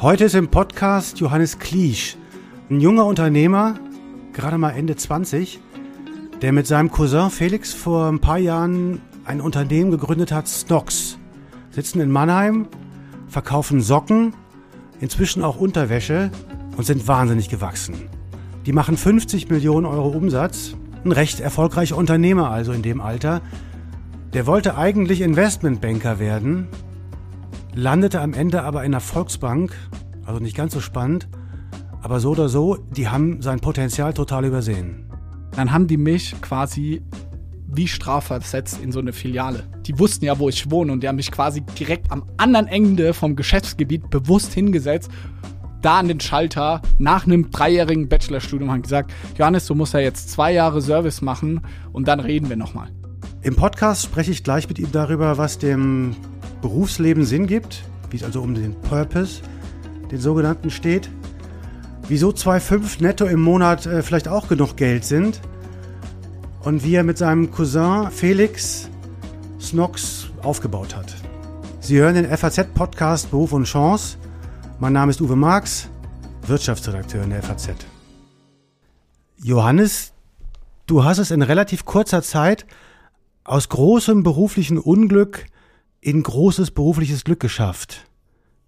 [0.00, 2.16] Heute ist im Podcast Johannes Kliesch,
[2.70, 3.74] ein junger Unternehmer,
[4.32, 5.60] gerade mal Ende 20,
[6.42, 11.18] der mit seinem Cousin Felix vor ein paar Jahren ein Unternehmen gegründet hat, Snox.
[11.70, 12.68] Sitzen in Mannheim,
[13.28, 14.34] verkaufen Socken,
[15.00, 16.30] inzwischen auch Unterwäsche
[16.76, 18.08] und sind wahnsinnig gewachsen.
[18.66, 23.40] Die machen 50 Millionen Euro Umsatz, ein recht erfolgreicher Unternehmer also in dem Alter.
[24.34, 26.66] Der wollte eigentlich Investmentbanker werden,
[27.72, 29.72] landete am Ende aber in der Volksbank,
[30.26, 31.28] also nicht ganz so spannend,
[32.02, 35.08] aber so oder so, die haben sein Potenzial total übersehen.
[35.52, 37.00] Dann haben die mich quasi
[37.68, 39.68] wie strafversetzt in so eine Filiale.
[39.86, 43.14] Die wussten ja, wo ich wohne und die haben mich quasi direkt am anderen Ende
[43.14, 45.12] vom Geschäftsgebiet bewusst hingesetzt,
[45.80, 50.28] da an den Schalter nach einem dreijährigen Bachelorstudium haben gesagt, Johannes, du musst ja jetzt
[50.28, 51.60] zwei Jahre Service machen
[51.92, 52.90] und dann reden wir nochmal.
[53.44, 56.16] Im Podcast spreche ich gleich mit ihm darüber, was dem
[56.62, 59.42] Berufsleben Sinn gibt, wie es also um den Purpose,
[60.10, 61.10] den sogenannten steht,
[62.08, 65.42] wieso 2,5 netto im Monat äh, vielleicht auch genug Geld sind
[66.62, 68.88] und wie er mit seinem Cousin Felix
[69.60, 71.14] Snox aufgebaut hat.
[71.80, 74.16] Sie hören den FAZ-Podcast Beruf und Chance.
[74.78, 75.90] Mein Name ist Uwe Marx,
[76.46, 77.72] Wirtschaftsredakteur in der FAZ.
[79.42, 80.14] Johannes,
[80.86, 82.64] du hast es in relativ kurzer Zeit
[83.44, 85.46] aus großem beruflichen Unglück
[86.00, 88.06] in großes berufliches Glück geschafft.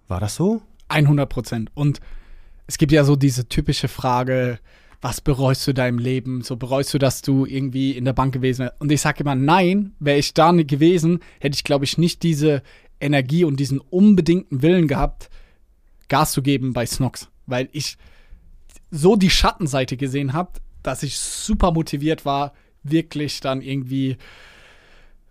[0.08, 0.62] War das so?
[0.88, 1.70] 100 Prozent.
[1.74, 2.00] Und
[2.66, 4.58] es gibt ja so diese typische Frage,
[5.00, 6.42] was bereust du deinem Leben?
[6.42, 8.80] So bereust du, dass du irgendwie in der Bank gewesen wärst?
[8.80, 12.22] Und ich sage immer, nein, wäre ich da nicht gewesen, hätte ich, glaube ich, nicht
[12.22, 12.62] diese
[13.00, 15.28] Energie und diesen unbedingten Willen gehabt,
[16.08, 17.28] Gas zu geben bei Snox.
[17.46, 17.96] Weil ich
[18.90, 20.52] so die Schattenseite gesehen habe,
[20.82, 22.52] dass ich super motiviert war,
[22.82, 24.16] wirklich dann irgendwie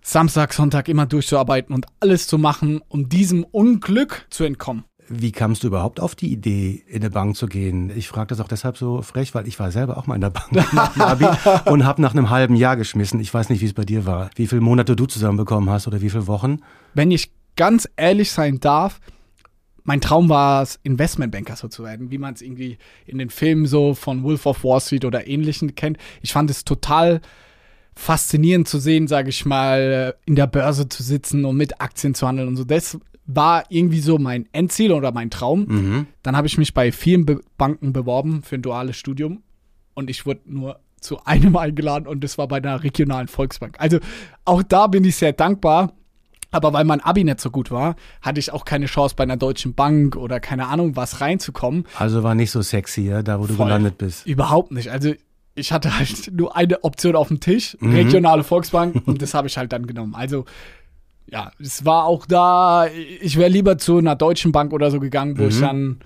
[0.08, 4.84] Samstag, Sonntag immer durchzuarbeiten und alles zu machen, um diesem Unglück zu entkommen.
[5.10, 7.92] Wie kamst du überhaupt auf die Idee, in eine Bank zu gehen?
[7.96, 10.30] Ich frage das auch deshalb so frech, weil ich war selber auch mal in der
[10.30, 10.52] Bank
[11.66, 13.20] und habe nach einem halben Jahr geschmissen.
[13.20, 14.30] Ich weiß nicht, wie es bei dir war.
[14.36, 16.60] Wie viele Monate du zusammenbekommen hast oder wie viele Wochen?
[16.94, 19.00] Wenn ich ganz ehrlich sein darf,
[19.86, 23.66] mein Traum war es, Investmentbanker so zu werden, wie man es irgendwie in den Filmen
[23.66, 25.98] so von Wolf of Wall Street oder ähnlichen kennt.
[26.22, 27.22] Ich fand es total
[27.96, 32.28] faszinierend zu sehen, sage ich mal, in der Börse zu sitzen und mit Aktien zu
[32.28, 32.64] handeln und so.
[32.64, 35.66] Das war irgendwie so mein Endziel oder mein Traum.
[35.68, 36.08] Mhm.
[36.22, 39.42] Dann habe ich mich bei vielen Be Banken beworben für ein duales Studium
[39.94, 43.78] und ich wurde nur zu einem eingeladen und das war bei einer regionalen Volksbank.
[43.80, 44.00] Also
[44.44, 45.94] auch da bin ich sehr dankbar.
[46.52, 49.36] Aber weil mein Abi nicht so gut war, hatte ich auch keine Chance bei einer
[49.36, 51.86] deutschen Bank oder keine Ahnung was reinzukommen.
[52.00, 53.66] Also war nicht so sexy, ja, da wo du Voll.
[53.66, 54.26] gelandet bist.
[54.26, 54.90] Überhaupt nicht.
[54.90, 55.12] Also
[55.56, 57.94] ich hatte halt nur eine Option auf dem Tisch, mhm.
[57.94, 60.14] regionale Volksbank, und das habe ich halt dann genommen.
[60.14, 60.46] Also
[61.28, 65.38] ja, es war auch da, ich wäre lieber zu einer deutschen Bank oder so gegangen,
[65.40, 65.50] wo mhm.
[65.50, 66.00] ich dann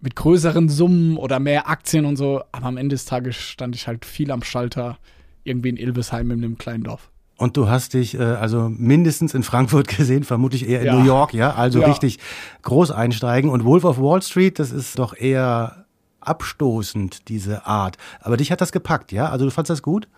[0.00, 3.86] mit größeren Summen oder mehr Aktien und so, aber am Ende des Tages stand ich
[3.86, 4.98] halt viel am Schalter,
[5.44, 7.12] irgendwie in Ilvesheim in einem kleinen Dorf.
[7.36, 10.94] Und du hast dich äh, also mindestens in Frankfurt gesehen, vermutlich eher in ja.
[10.96, 11.86] New York, ja, also ja.
[11.86, 12.18] richtig
[12.62, 13.48] groß einsteigen.
[13.50, 15.81] Und Wolf of Wall Street, das ist doch eher
[16.26, 17.96] abstoßend, diese Art.
[18.20, 19.28] Aber dich hat das gepackt, ja?
[19.28, 20.08] Also du fandest das gut?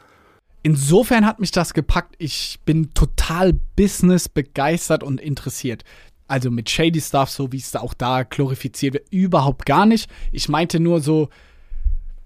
[0.62, 2.14] Insofern hat mich das gepackt.
[2.18, 5.84] Ich bin total business begeistert und interessiert.
[6.26, 10.10] Also mit Shady Stuff, so wie es da auch da glorifiziert wird, überhaupt gar nicht.
[10.32, 11.28] Ich meinte nur so,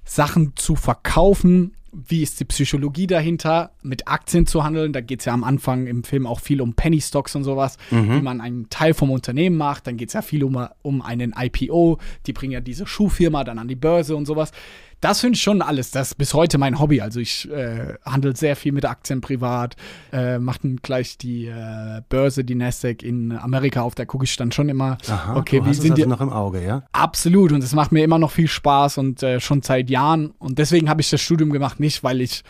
[0.05, 4.93] Sachen zu verkaufen, wie ist die Psychologie dahinter, mit Aktien zu handeln.
[4.93, 7.77] Da geht es ja am Anfang im Film auch viel um Penny Stocks und sowas,
[7.91, 8.17] mhm.
[8.17, 9.87] wie man einen Teil vom Unternehmen macht.
[9.87, 11.99] Dann geht es ja viel um, um einen IPO.
[12.27, 14.53] Die bringen ja diese Schuhfirma dann an die Börse und sowas
[15.01, 15.91] das finde ich schon alles.
[15.91, 17.01] Das ist bis heute mein Hobby.
[17.01, 19.77] Also ich äh, handle sehr viel mit Aktien privat,
[20.13, 23.95] äh, mache gleich die äh, Börse, die Nasdaq in Amerika auf.
[23.95, 24.99] Da gucke ich dann schon immer.
[25.09, 26.83] Aha, okay, wie sind also die noch im Auge, ja?
[26.93, 27.53] Absolut.
[27.53, 30.35] Und es macht mir immer noch viel Spaß und äh, schon seit Jahren.
[30.39, 32.43] Und deswegen habe ich das Studium gemacht, nicht weil ich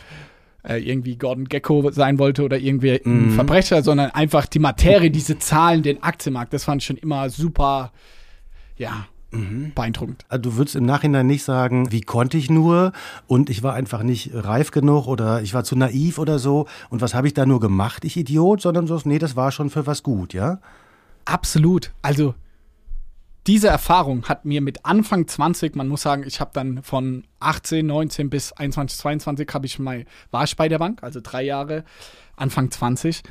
[0.64, 3.28] äh, irgendwie Gordon Gecko sein wollte oder irgendwie mhm.
[3.28, 6.52] ein Verbrecher, sondern einfach die Materie, diese Zahlen, den Aktienmarkt.
[6.52, 7.92] Das fand ich schon immer super.
[8.76, 9.72] Ja, Mhm.
[9.74, 10.24] Beeindruckend.
[10.28, 12.92] Also du würdest im Nachhinein nicht sagen, wie konnte ich nur
[13.26, 17.02] und ich war einfach nicht reif genug oder ich war zu naiv oder so und
[17.02, 19.86] was habe ich da nur gemacht, ich Idiot, sondern so, nee, das war schon für
[19.86, 20.60] was gut, ja?
[21.26, 21.92] Absolut.
[22.00, 22.34] Also
[23.46, 27.86] diese Erfahrung hat mir mit Anfang 20, man muss sagen, ich habe dann von 18,
[27.86, 31.84] 19 bis 21, 22 habe ich mal, war ich bei der Bank, also drei Jahre,
[32.36, 33.22] Anfang 20,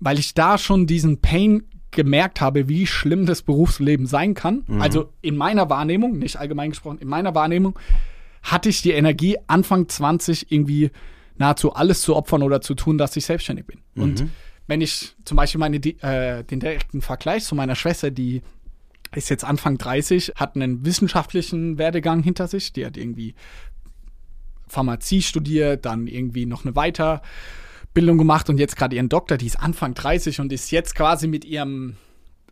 [0.00, 1.64] weil ich da schon diesen Pain
[1.98, 4.62] gemerkt habe, wie schlimm das Berufsleben sein kann.
[4.68, 4.80] Mhm.
[4.80, 7.76] Also in meiner Wahrnehmung, nicht allgemein gesprochen, in meiner Wahrnehmung
[8.40, 10.92] hatte ich die Energie, Anfang 20 irgendwie
[11.38, 13.80] nahezu alles zu opfern oder zu tun, dass ich selbstständig bin.
[13.96, 14.02] Mhm.
[14.02, 14.26] Und
[14.68, 18.42] wenn ich zum Beispiel meine, äh, den direkten Vergleich zu meiner Schwester, die
[19.12, 22.72] ist jetzt Anfang 30, hat einen wissenschaftlichen Werdegang hinter sich.
[22.72, 23.34] Die hat irgendwie
[24.68, 26.76] Pharmazie studiert, dann irgendwie noch eine
[27.98, 29.36] Weiterbildung gemacht und jetzt gerade ihren Doktor.
[29.36, 31.96] Die ist Anfang 30 und ist jetzt quasi mit ihrem,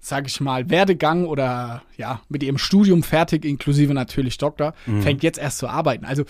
[0.00, 5.02] sage ich mal, Werdegang oder ja, mit ihrem Studium fertig, inklusive natürlich Doktor, mhm.
[5.02, 6.04] fängt jetzt erst zu arbeiten.
[6.04, 6.24] Also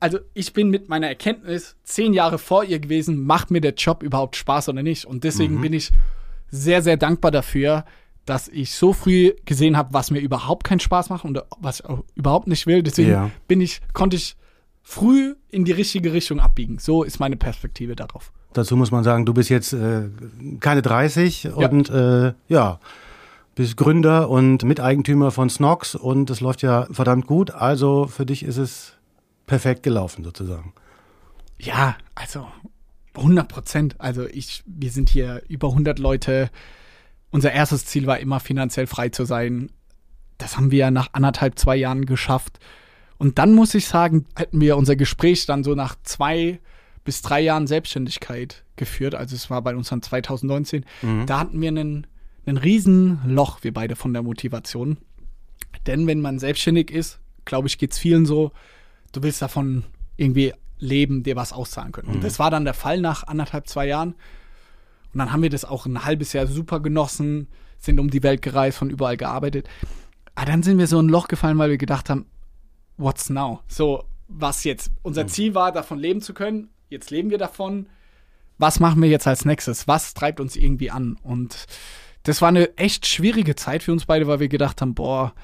[0.00, 4.02] also ich bin mit meiner Erkenntnis zehn Jahre vor ihr gewesen, macht mir der Job
[4.02, 5.04] überhaupt Spaß oder nicht.
[5.04, 5.60] Und deswegen mhm.
[5.60, 5.92] bin ich
[6.50, 7.84] sehr, sehr dankbar dafür,
[8.26, 11.86] dass ich so früh gesehen habe, was mir überhaupt keinen Spaß macht und was ich
[11.86, 12.82] auch überhaupt nicht will.
[12.82, 13.30] Deswegen ja.
[13.46, 14.34] bin ich, konnte ich
[14.82, 16.78] früh in die richtige Richtung abbiegen.
[16.78, 18.32] So ist meine Perspektive darauf.
[18.52, 20.10] Dazu muss man sagen, du bist jetzt äh,
[20.60, 21.52] keine 30 ja.
[21.52, 22.80] und äh, ja,
[23.54, 27.50] bist Gründer und Miteigentümer von Snox und es läuft ja verdammt gut.
[27.50, 28.94] Also für dich ist es
[29.46, 30.72] perfekt gelaufen sozusagen.
[31.58, 32.46] Ja, also
[33.14, 33.96] 100 Prozent.
[33.98, 36.50] Also ich, wir sind hier über 100 Leute.
[37.30, 39.70] Unser erstes Ziel war immer finanziell frei zu sein.
[40.38, 42.58] Das haben wir nach anderthalb, zwei Jahren geschafft.
[43.22, 46.58] Und dann muss ich sagen, hätten wir unser Gespräch dann so nach zwei
[47.04, 49.14] bis drei Jahren Selbstständigkeit geführt.
[49.14, 50.84] Also es war bei uns dann 2019.
[51.02, 51.26] Mhm.
[51.26, 52.08] Da hatten wir einen,
[52.46, 54.96] einen riesen Loch, wir beide von der Motivation.
[55.86, 58.50] Denn wenn man selbstständig ist, glaube ich, geht es vielen so,
[59.12, 59.84] du willst davon
[60.16, 62.08] irgendwie leben, dir was auszahlen können.
[62.08, 62.22] Und mhm.
[62.22, 64.16] das war dann der Fall nach anderthalb, zwei Jahren.
[65.12, 67.46] Und dann haben wir das auch ein halbes Jahr super genossen,
[67.78, 69.68] sind um die Welt gereist, von überall gearbeitet.
[70.34, 72.26] Aber dann sind wir so ein Loch gefallen, weil wir gedacht haben,
[73.02, 73.60] what's now?
[73.68, 74.90] So, was jetzt?
[75.02, 75.28] Unser mhm.
[75.28, 76.70] Ziel war, davon leben zu können.
[76.88, 77.86] Jetzt leben wir davon.
[78.58, 79.88] Was machen wir jetzt als nächstes?
[79.88, 81.16] Was treibt uns irgendwie an?
[81.22, 81.66] Und
[82.22, 85.34] das war eine echt schwierige Zeit für uns beide, weil wir gedacht haben, boah,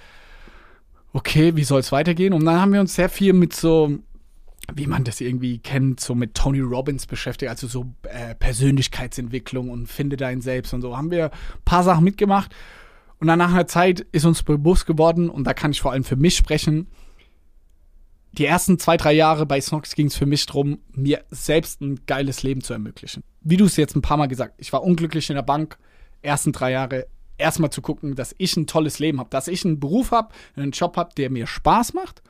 [1.13, 2.33] okay, wie soll es weitergehen?
[2.33, 3.99] Und dann haben wir uns sehr viel mit so,
[4.75, 9.87] wie man das irgendwie kennt, so mit Tony Robbins beschäftigt, also so äh, Persönlichkeitsentwicklung und
[9.87, 10.97] finde dein Selbst und so.
[10.97, 12.55] Haben wir ein paar Sachen mitgemacht.
[13.21, 16.05] Und dann nach einer Zeit ist uns bewusst geworden, und da kann ich vor allem
[16.05, 16.87] für mich sprechen,
[18.39, 22.01] die ersten zwei, drei Jahre bei Snox ging es für mich darum, mir selbst ein
[22.07, 23.25] geiles Leben zu ermöglichen.
[23.41, 25.77] Wie du es jetzt ein paar Mal gesagt, ich war unglücklich in der Bank,
[26.23, 27.07] ersten drei Jahre
[27.37, 30.73] erstmal zu gucken, dass ich ein tolles Leben habe, dass ich einen Beruf habe, einen
[30.73, 32.23] Job habe, der mir Spaß macht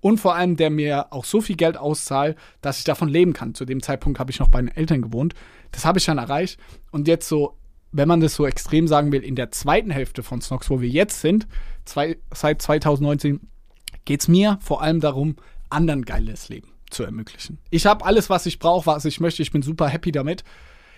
[0.00, 3.54] und vor allem, der mir auch so viel Geld auszahlt, dass ich davon leben kann.
[3.54, 5.34] Zu dem Zeitpunkt habe ich noch bei den Eltern gewohnt.
[5.72, 6.58] Das habe ich dann erreicht.
[6.90, 7.58] Und jetzt so,
[7.92, 10.88] wenn man das so extrem sagen will, in der zweiten Hälfte von Snox, wo wir
[10.88, 11.46] jetzt sind,
[11.84, 13.40] zwei, seit 2019,
[14.04, 15.36] geht es mir vor allem darum,
[15.70, 17.58] anderen geiles Leben zu ermöglichen.
[17.70, 19.42] Ich habe alles, was ich brauche, was ich möchte.
[19.42, 20.44] Ich bin super happy damit.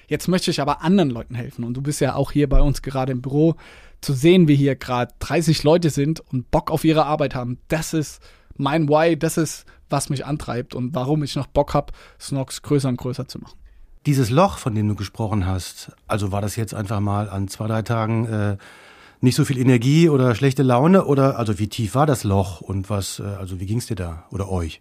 [0.08, 1.64] Jetzt möchte ich aber anderen Leuten helfen.
[1.64, 3.54] Und du bist ja auch hier bei uns gerade im Büro.
[4.00, 7.94] Zu sehen, wie hier gerade 30 Leute sind und Bock auf ihre Arbeit haben, das
[7.94, 8.20] ist
[8.56, 12.88] mein Why, das ist, was mich antreibt und warum ich noch Bock habe, Snox größer
[12.88, 13.56] und größer zu machen.
[14.06, 17.68] Dieses Loch, von dem du gesprochen hast, also war das jetzt einfach mal an zwei,
[17.68, 18.56] drei Tagen äh,
[19.22, 22.90] nicht so viel Energie oder schlechte Laune oder also wie tief war das Loch und
[22.90, 24.80] was, äh, also wie ging es dir da oder euch?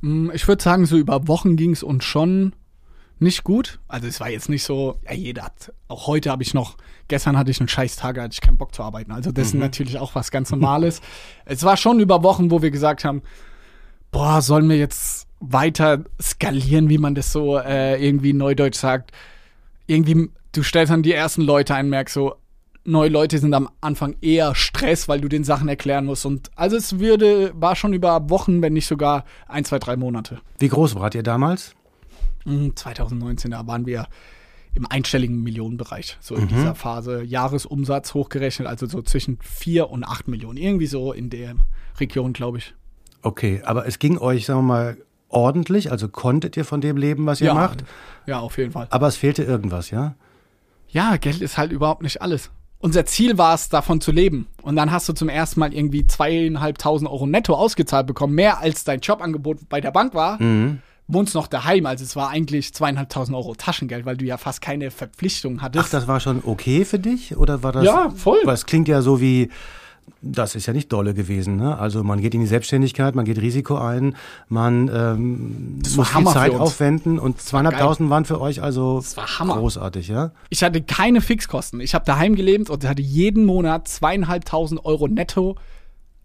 [0.00, 2.54] Mm, ich würde sagen, so über Wochen ging es uns schon
[3.18, 3.80] nicht gut.
[3.88, 6.76] Also es war jetzt nicht so, ja, jeder hat, auch heute habe ich noch,
[7.08, 9.10] gestern hatte ich einen scheiß Tag, hatte ich keinen Bock zu arbeiten.
[9.10, 9.58] Also das mhm.
[9.58, 11.02] ist natürlich auch was ganz Normales.
[11.44, 13.22] es war schon über Wochen, wo wir gesagt haben,
[14.12, 19.10] boah, sollen wir jetzt weiter skalieren, wie man das so äh, irgendwie neudeutsch sagt.
[19.86, 22.36] Irgendwie, du stellst dann die ersten Leute ein, merkst so,
[22.90, 26.26] neue Leute sind am Anfang eher Stress, weil du den Sachen erklären musst.
[26.26, 30.40] Und also es würde, war schon über Wochen, wenn nicht sogar ein, zwei, drei Monate.
[30.58, 31.74] Wie groß wart ihr damals?
[32.44, 34.06] 2019, hm, da waren wir
[34.74, 36.48] im einstelligen Millionenbereich, so in mhm.
[36.48, 37.22] dieser Phase.
[37.22, 40.56] Jahresumsatz hochgerechnet, also so zwischen 4 und 8 Millionen.
[40.56, 41.54] Irgendwie so in der
[41.98, 42.74] Region, glaube ich.
[43.22, 44.96] Okay, aber es ging euch, sagen wir mal,
[45.28, 47.84] ordentlich, also konntet ihr von dem leben, was ihr ja, macht?
[48.26, 48.86] Ja, auf jeden Fall.
[48.90, 50.14] Aber es fehlte irgendwas, ja?
[50.88, 52.50] Ja, Geld ist halt überhaupt nicht alles.
[52.82, 54.46] Unser Ziel war es, davon zu leben.
[54.62, 58.84] Und dann hast du zum ersten Mal irgendwie zweieinhalbtausend Euro netto ausgezahlt bekommen, mehr als
[58.84, 60.42] dein Jobangebot bei der Bank war.
[60.42, 60.80] Mhm
[61.12, 61.86] wohnst noch daheim.
[61.86, 65.86] Also es war eigentlich zweieinhalbtausend Euro Taschengeld, weil du ja fast keine Verpflichtung hattest.
[65.86, 67.36] Ach, das war schon okay für dich?
[67.36, 67.84] Oder war das?
[67.84, 68.38] Ja, voll.
[68.44, 69.50] Weil es klingt ja so wie,
[70.22, 71.56] das ist ja nicht dolle gewesen.
[71.56, 71.78] Ne?
[71.78, 74.16] Also man geht in die Selbstständigkeit, man geht Risiko ein,
[74.48, 79.02] man ähm, muss viel Zeit aufwenden und zweieinhalbtausend waren für euch also
[79.38, 80.32] großartig, ja?
[80.48, 81.80] Ich hatte keine Fixkosten.
[81.80, 85.56] Ich habe daheim gelebt und hatte jeden Monat zweieinhalbtausend Euro netto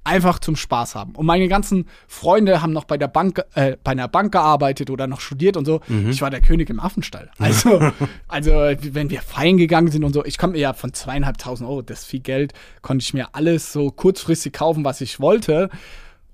[0.06, 1.16] einfach zum Spaß haben.
[1.16, 5.08] Und meine ganzen Freunde haben noch bei der Bank, äh, bei einer Bank gearbeitet oder
[5.08, 5.82] noch studiert und so.
[5.88, 6.10] Mhm.
[6.10, 7.30] Ich war der König im Affenstall.
[7.46, 7.80] Also,
[8.28, 11.82] also wenn wir feiern gegangen sind und so, ich konnte mir ja von zweieinhalbtausend Euro,
[11.82, 15.70] das ist viel Geld, konnte ich mir alles so kurzfristig kaufen, was ich wollte.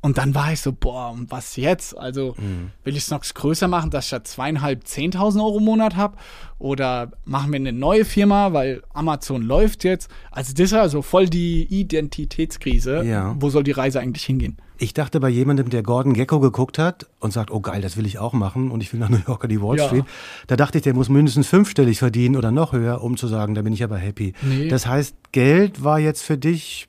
[0.04, 1.96] Und dann war ich so, boah, und was jetzt?
[1.96, 2.72] Also Mhm.
[2.84, 6.18] will ich es noch größer machen, dass ich da zweieinhalb, zehntausend Euro im Monat habe?
[6.58, 10.10] Oder machen wir eine neue Firma, weil Amazon läuft jetzt?
[10.32, 13.04] Also das ist also voll die Identitätskrise.
[13.04, 13.36] Ja.
[13.40, 14.58] Wo soll die Reise eigentlich hingehen?
[14.78, 18.06] Ich dachte bei jemandem, der Gordon Gecko geguckt hat und sagt, oh geil, das will
[18.08, 19.86] ich auch machen und ich will nach New York an die Wall Ja.
[19.88, 20.06] Street,
[20.48, 23.62] da dachte ich, der muss mindestens fünfstellig verdienen oder noch höher, um zu sagen, da
[23.62, 24.34] bin ich aber happy.
[24.42, 24.68] Nee.
[24.70, 26.88] Das heißt, Geld war jetzt für dich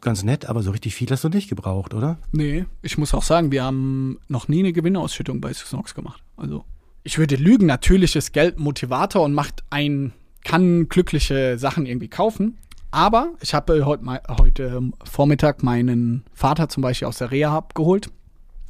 [0.00, 2.18] ganz nett, aber so richtig viel hast du nicht gebraucht, oder?
[2.32, 6.22] Nee, ich muss auch sagen, wir haben noch nie eine Gewinnausschüttung bei Snox gemacht.
[6.36, 6.64] Also,
[7.02, 10.12] ich würde lügen, natürlich ist Geld Motivator und macht ein,
[10.44, 12.58] kann glückliche Sachen irgendwie kaufen.
[12.90, 18.08] Aber ich habe heute, heute Vormittag meinen Vater zum Beispiel aus der Reha abgeholt.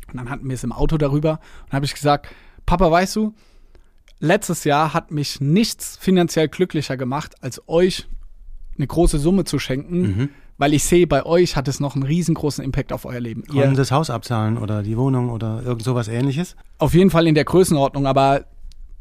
[0.08, 1.40] Und dann hatten wir es im Auto darüber.
[1.66, 2.28] Und habe ich gesagt,
[2.66, 3.34] Papa, weißt du,
[4.18, 8.08] letztes Jahr hat mich nichts finanziell glücklicher gemacht, als euch
[8.76, 12.62] eine große Summe zu schenken, weil ich sehe, bei euch hat es noch einen riesengroßen
[12.62, 13.44] Impact auf euer Leben.
[13.46, 16.56] Konnten das Haus abzahlen oder die Wohnung oder irgend sowas ähnliches?
[16.78, 18.44] Auf jeden Fall in der Größenordnung, aber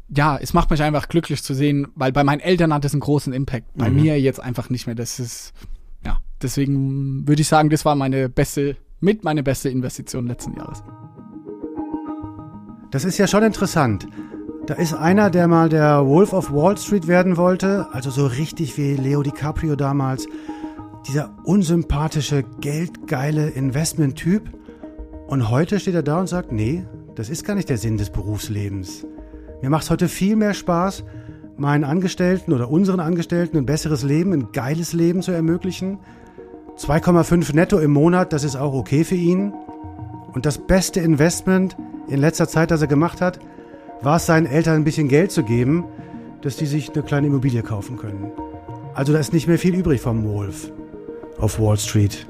[0.08, 3.00] ja, es macht mich einfach glücklich zu sehen, weil bei meinen Eltern hat es einen
[3.00, 3.66] großen Impact.
[3.76, 4.94] Bei mir jetzt einfach nicht mehr.
[4.94, 5.52] Das ist,
[6.06, 10.82] ja, deswegen würde ich sagen, das war meine beste, mit meine beste Investition letzten Jahres.
[12.90, 14.06] Das ist ja schon interessant.
[14.66, 18.78] Da ist einer, der mal der Wolf of Wall Street werden wollte, also so richtig
[18.78, 20.26] wie Leo DiCaprio damals.
[21.08, 24.42] Dieser unsympathische, geldgeile Investment-Typ.
[25.26, 26.84] Und heute steht er da und sagt, nee,
[27.14, 29.06] das ist gar nicht der Sinn des Berufslebens.
[29.62, 31.04] Mir macht es heute viel mehr Spaß,
[31.56, 35.98] meinen Angestellten oder unseren Angestellten ein besseres Leben, ein geiles Leben zu ermöglichen.
[36.76, 39.54] 2,5 netto im Monat, das ist auch okay für ihn.
[40.34, 41.74] Und das beste Investment
[42.08, 43.38] in letzter Zeit, das er gemacht hat,
[44.02, 45.86] war es seinen Eltern ein bisschen Geld zu geben,
[46.42, 48.30] dass die sich eine kleine Immobilie kaufen können.
[48.92, 50.70] Also da ist nicht mehr viel übrig vom Wolf
[51.38, 52.26] auf Wall Street.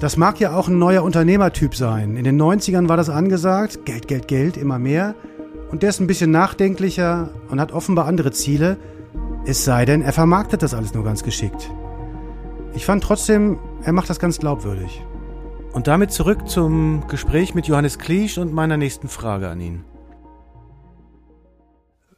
[0.00, 2.16] Das mag ja auch ein neuer Unternehmertyp sein.
[2.16, 5.14] In den 90ern war das angesagt, Geld, Geld, Geld, immer mehr.
[5.70, 8.76] Und der ist ein bisschen nachdenklicher und hat offenbar andere Ziele.
[9.46, 11.70] Es sei denn, er vermarktet das alles nur ganz geschickt.
[12.74, 15.02] Ich fand trotzdem, er macht das ganz glaubwürdig.
[15.72, 19.84] Und damit zurück zum Gespräch mit Johannes Kliesch und meiner nächsten Frage an ihn.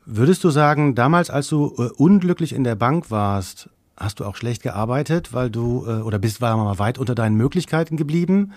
[0.05, 4.37] Würdest du sagen, damals, als du äh, unglücklich in der Bank warst, hast du auch
[4.37, 8.53] schlecht gearbeitet, weil du äh, oder bist war mal weit unter deinen Möglichkeiten geblieben,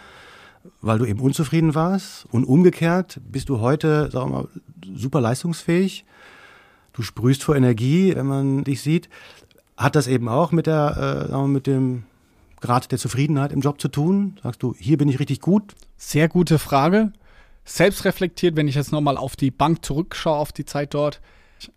[0.82, 2.26] weil du eben unzufrieden warst?
[2.32, 4.48] Und umgekehrt bist du heute, sagen wir mal,
[4.96, 6.06] super leistungsfähig.
[6.94, 9.10] Du sprühst vor Energie, wenn man dich sieht.
[9.78, 12.04] Hat das eben auch mit der, äh, mit dem
[12.60, 14.38] Grad der Zufriedenheit im Job zu tun?
[14.44, 15.76] Sagst du, hier bin ich richtig gut?
[15.98, 17.14] Sehr gute Frage.
[17.64, 21.22] Selbst reflektiert, wenn ich jetzt nochmal auf die Bank zurückschaue, auf die Zeit dort.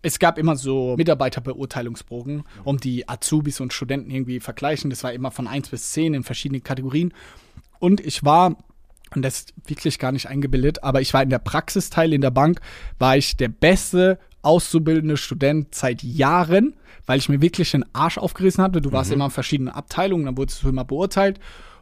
[0.01, 4.89] Es gab immer so Mitarbeiterbeurteilungsbogen, um die Azubis und Studenten irgendwie vergleichen.
[4.89, 7.13] Das war immer von 1 bis 10 in verschiedenen Kategorien.
[7.79, 8.55] Und ich war,
[9.15, 12.31] und das ist wirklich gar nicht eingebildet, aber ich war in der Praxisteil in der
[12.31, 12.61] Bank,
[12.99, 16.75] war ich der beste auszubildende Student seit Jahren,
[17.05, 18.81] weil ich mir wirklich den Arsch aufgerissen hatte.
[18.81, 21.39] Du warst immer in verschiedenen Abteilungen, dann wurdest du immer beurteilt.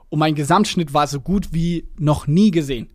[0.09, 2.89] Und mein Gesamtschnitt war so gut wie noch nie gesehen.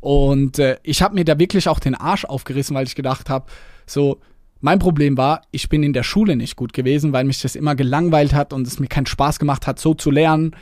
[0.00, 3.46] Und äh, ich habe mir da wirklich auch den Arsch aufgerissen, weil ich gedacht habe,
[3.86, 4.20] so,
[4.62, 7.74] mein Problem war, ich bin in der Schule nicht gut gewesen, weil mich das immer
[7.74, 10.56] gelangweilt hat und es mir keinen Spaß gemacht hat, so zu lernen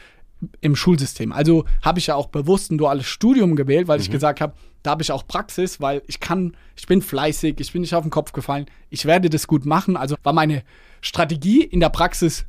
[0.62, 1.33] im Schulsystem.
[1.33, 4.92] Also habe ich ja auch bewusst ein duales Studium gewählt, weil ich gesagt habe, da
[4.92, 8.11] habe ich auch Praxis, weil ich kann, ich bin fleißig, ich bin nicht auf den
[8.11, 9.99] Kopf gefallen, ich werde das gut machen.
[9.99, 10.62] Also war meine
[11.02, 12.47] Strategie in der Praxis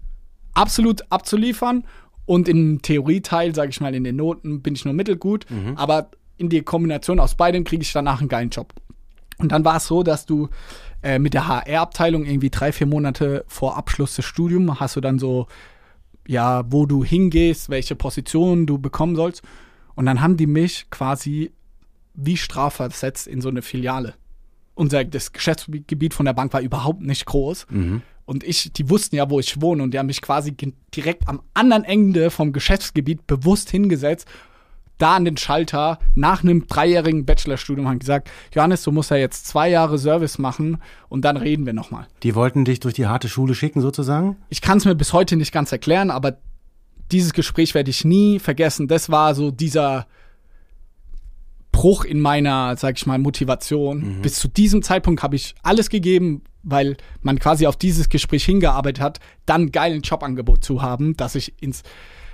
[0.54, 1.86] absolut abzuliefern
[2.26, 6.48] und im Theorieteil, sage ich mal, in den Noten bin ich nur mittelgut, aber in
[6.48, 8.74] die Kombination aus beidem kriege ich danach einen geilen Job.
[9.38, 10.50] Und dann war es so, dass du
[11.04, 15.20] äh, mit der HR-Abteilung irgendwie drei, vier Monate vor Abschluss des Studiums hast du dann
[15.20, 15.48] so,
[16.28, 19.42] ja, wo du hingehst, welche Position du bekommen sollst.
[19.96, 21.52] Und dann haben die mich quasi
[22.14, 24.16] wie strafversetzt in so eine Filiale.
[24.76, 27.68] Unser das Geschäftsgebiet von der Bank war überhaupt nicht groß.
[28.26, 30.56] Und ich, die wussten ja, wo ich wohne und die haben mich quasi
[30.96, 34.28] direkt am anderen Ende vom Geschäftsgebiet bewusst hingesetzt,
[35.02, 39.48] da an den Schalter nach einem dreijährigen Bachelorstudium haben gesagt, Johannes, du musst ja jetzt
[39.48, 40.78] zwei Jahre Service machen
[41.10, 42.08] und dann reden wir nochmal.
[42.24, 44.38] Die wollten dich durch die harte Schule schicken, sozusagen?
[44.50, 46.38] Ich kann es mir bis heute nicht ganz erklären, aber
[47.12, 48.88] dieses Gespräch werde ich nie vergessen.
[48.88, 50.08] Das war so dieser
[51.72, 54.22] Bruch in meiner, sag ich mal, Motivation.
[54.22, 59.02] Bis zu diesem Zeitpunkt habe ich alles gegeben, weil man quasi auf dieses Gespräch hingearbeitet
[59.02, 61.84] hat, dann ein geilen Jobangebot zu haben, dass ich ins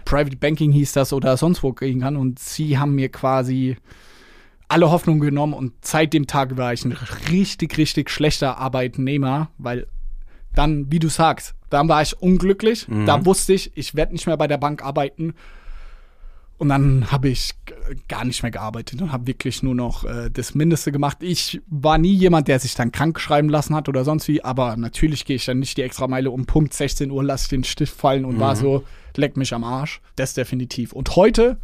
[0.08, 2.16] Private Banking hieß das oder sonst wo gehen kann.
[2.16, 3.76] Und sie haben mir quasi
[4.70, 6.96] alle Hoffnung genommen und seit dem Tag war ich ein
[7.30, 9.88] richtig, richtig schlechter Arbeitnehmer, weil
[10.56, 12.88] dann, wie du sagst, dann war ich unglücklich.
[13.06, 15.34] Da wusste ich, ich werde nicht mehr bei der Bank arbeiten.
[16.58, 17.54] Und dann habe ich
[18.08, 21.18] gar nicht mehr gearbeitet und habe wirklich nur noch äh, das Mindeste gemacht.
[21.22, 24.76] Ich war nie jemand, der sich dann krank schreiben lassen hat oder sonst wie, aber
[24.76, 27.64] natürlich gehe ich dann nicht die extra Meile um Punkt 16 Uhr, lasse ich den
[27.64, 28.40] Stift fallen und mhm.
[28.40, 28.84] war so,
[29.16, 30.02] leck mich am Arsch.
[30.16, 30.94] Das definitiv.
[30.94, 31.60] Und heute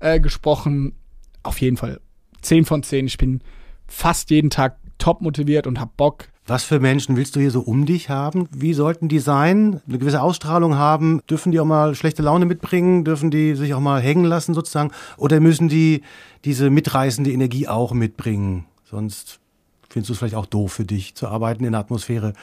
[0.00, 0.96] äh, gesprochen,
[1.44, 2.00] auf jeden Fall
[2.42, 3.06] 10 von 10.
[3.06, 3.40] Ich bin
[3.86, 7.60] fast jeden Tag top motiviert und habe Bock, was für Menschen willst du hier so
[7.60, 8.48] um dich haben?
[8.50, 9.80] Wie sollten die sein?
[9.88, 11.22] Eine gewisse Ausstrahlung haben?
[11.28, 13.04] Dürfen die auch mal schlechte Laune mitbringen?
[13.04, 14.90] Dürfen die sich auch mal hängen lassen sozusagen?
[15.16, 16.02] Oder müssen die
[16.44, 18.66] diese mitreißende Energie auch mitbringen?
[18.84, 19.40] Sonst
[19.88, 22.34] findest du es vielleicht auch doof für dich zu arbeiten in einer Atmosphäre,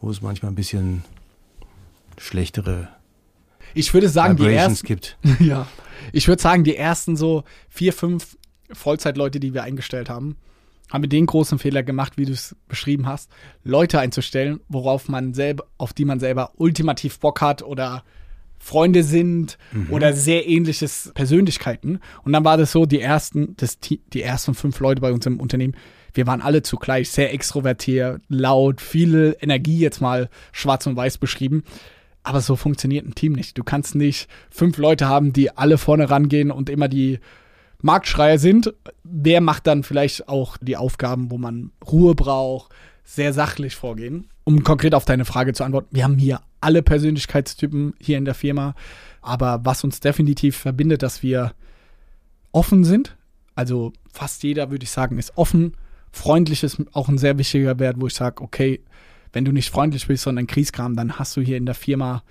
[0.00, 1.04] wo es manchmal ein bisschen
[2.16, 2.88] schlechtere
[3.74, 5.16] ich würde sagen, die ersten, gibt.
[5.38, 5.66] ja,
[6.12, 8.36] ich würde sagen, die ersten so vier, fünf
[8.72, 10.36] Vollzeitleute, die wir eingestellt haben,
[10.90, 13.30] haben wir den großen Fehler gemacht, wie du es beschrieben hast,
[13.64, 18.04] Leute einzustellen, worauf man selber, auf die man selber ultimativ Bock hat oder
[18.58, 19.90] Freunde sind mhm.
[19.90, 22.00] oder sehr ähnliches Persönlichkeiten.
[22.24, 25.40] Und dann war das so, die ersten, das, die ersten fünf Leute bei uns im
[25.40, 25.74] Unternehmen,
[26.14, 31.62] wir waren alle zugleich sehr extrovertiert, laut, viele Energie jetzt mal schwarz und weiß beschrieben.
[32.22, 33.56] Aber so funktioniert ein Team nicht.
[33.56, 37.18] Du kannst nicht fünf Leute haben, die alle vorne rangehen und immer die
[37.82, 42.72] Marktschreier sind, wer macht dann vielleicht auch die Aufgaben, wo man Ruhe braucht,
[43.04, 44.28] sehr sachlich vorgehen.
[44.44, 48.34] Um konkret auf deine Frage zu antworten, wir haben hier alle Persönlichkeitstypen hier in der
[48.34, 48.74] Firma,
[49.22, 51.54] aber was uns definitiv verbindet, dass wir
[52.52, 53.16] offen sind.
[53.54, 55.76] Also fast jeder, würde ich sagen, ist offen.
[56.12, 58.80] Freundlich ist auch ein sehr wichtiger Wert, wo ich sage, okay,
[59.32, 62.22] wenn du nicht freundlich bist, sondern Kriegskram, dann hast du hier in der Firma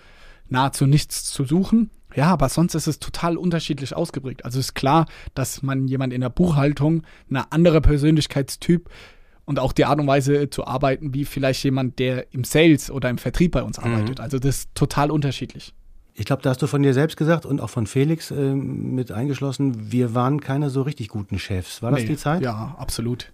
[0.50, 1.90] nahezu nichts zu suchen.
[2.16, 4.46] Ja, aber sonst ist es total unterschiedlich ausgeprägt.
[4.46, 8.90] Also ist klar, dass man jemand in der Buchhaltung, eine andere Persönlichkeitstyp
[9.46, 13.10] und auch die Art und Weise zu arbeiten, wie vielleicht jemand, der im Sales oder
[13.10, 13.86] im Vertrieb bei uns mhm.
[13.86, 14.20] arbeitet.
[14.20, 14.24] Mhm.
[14.24, 15.74] Also das ist total unterschiedlich.
[16.14, 19.12] Ich glaube, da hast du von dir selbst gesagt und auch von Felix äh, mit
[19.12, 21.82] eingeschlossen, wir waren keine so richtig guten Chefs.
[21.82, 22.42] War das nee, die Zeit?
[22.42, 23.32] Ja, absolut.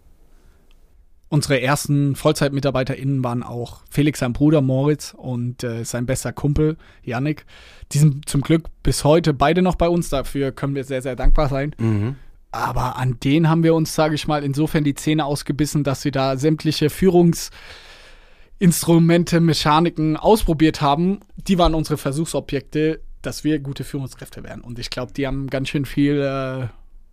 [1.27, 7.45] Unsere ersten VollzeitmitarbeiterInnen waren auch Felix, sein Bruder Moritz und äh, sein bester Kumpel Yannick.
[7.91, 10.09] Die sind zum Glück bis heute beide noch bei uns.
[10.09, 11.75] Dafür können wir sehr, sehr dankbar sein.
[11.79, 12.15] Mhm.
[12.51, 16.11] Aber an denen haben wir uns, sage ich mal, insofern die Zähne ausgebissen, dass sie
[16.11, 21.19] da sämtliche Führungsinstrumente, Mechaniken ausprobiert haben.
[21.35, 24.63] Die waren unsere Versuchsobjekte, dass wir gute Führungskräfte werden.
[24.63, 26.67] Und ich glaube, die haben ganz schön viel, äh,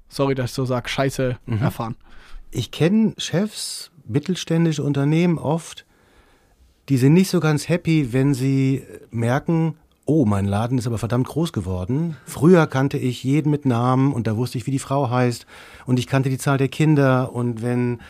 [0.08, 1.62] sorry, dass ich so sage, Scheiße mhm.
[1.62, 1.96] erfahren.
[2.50, 5.84] Ich kenne Chefs, mittelständische Unternehmen oft,
[6.88, 11.28] die sind nicht so ganz happy, wenn sie merken, oh, mein Laden ist aber verdammt
[11.28, 12.16] groß geworden.
[12.24, 15.46] Früher kannte ich jeden mit Namen und da wusste ich, wie die Frau heißt
[15.86, 18.00] und ich kannte die Zahl der Kinder und wenn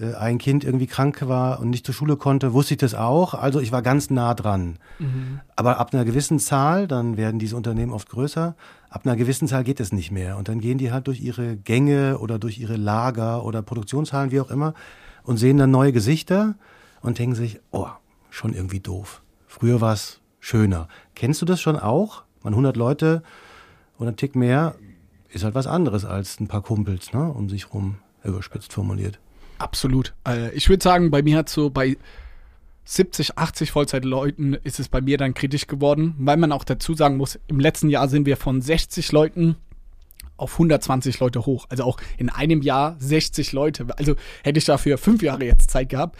[0.00, 3.34] äh, ein Kind irgendwie krank war und nicht zur Schule konnte, wusste ich das auch.
[3.34, 4.78] Also ich war ganz nah dran.
[4.98, 5.40] Mhm.
[5.54, 8.54] Aber ab einer gewissen Zahl, dann werden diese Unternehmen oft größer,
[8.88, 10.38] ab einer gewissen Zahl geht es nicht mehr.
[10.38, 14.40] Und dann gehen die halt durch ihre Gänge oder durch ihre Lager oder Produktionshallen, wie
[14.40, 14.74] auch immer,
[15.24, 16.54] und sehen dann neue Gesichter
[17.00, 17.88] und denken sich, oh,
[18.30, 19.22] schon irgendwie doof.
[19.46, 20.88] Früher war es schöner.
[21.14, 22.22] Kennst du das schon auch?
[22.42, 23.22] Man 100 Leute
[23.98, 24.74] oder ein Tick mehr
[25.28, 29.18] ist halt was anderes als ein paar Kumpels, ne, um sich rum, überspitzt formuliert.
[29.58, 30.14] Absolut.
[30.26, 31.96] Äh, ich würde sagen, bei mir hat so bei
[32.84, 37.16] 70, 80 Vollzeitleuten ist es bei mir dann kritisch geworden, weil man auch dazu sagen
[37.16, 39.56] muss, im letzten Jahr sind wir von 60 Leuten
[40.42, 41.66] auf 120 Leute hoch.
[41.68, 43.86] Also auch in einem Jahr 60 Leute.
[43.96, 46.18] Also hätte ich dafür fünf Jahre jetzt Zeit gehabt,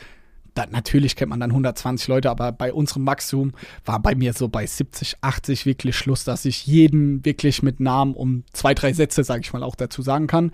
[0.55, 3.53] dann, natürlich kennt man dann 120 Leute, aber bei unserem Maximum
[3.85, 8.15] war bei mir so bei 70, 80 wirklich Schluss, dass ich jeden wirklich mit Namen
[8.15, 10.53] um zwei, drei Sätze, sage ich mal, auch dazu sagen kann.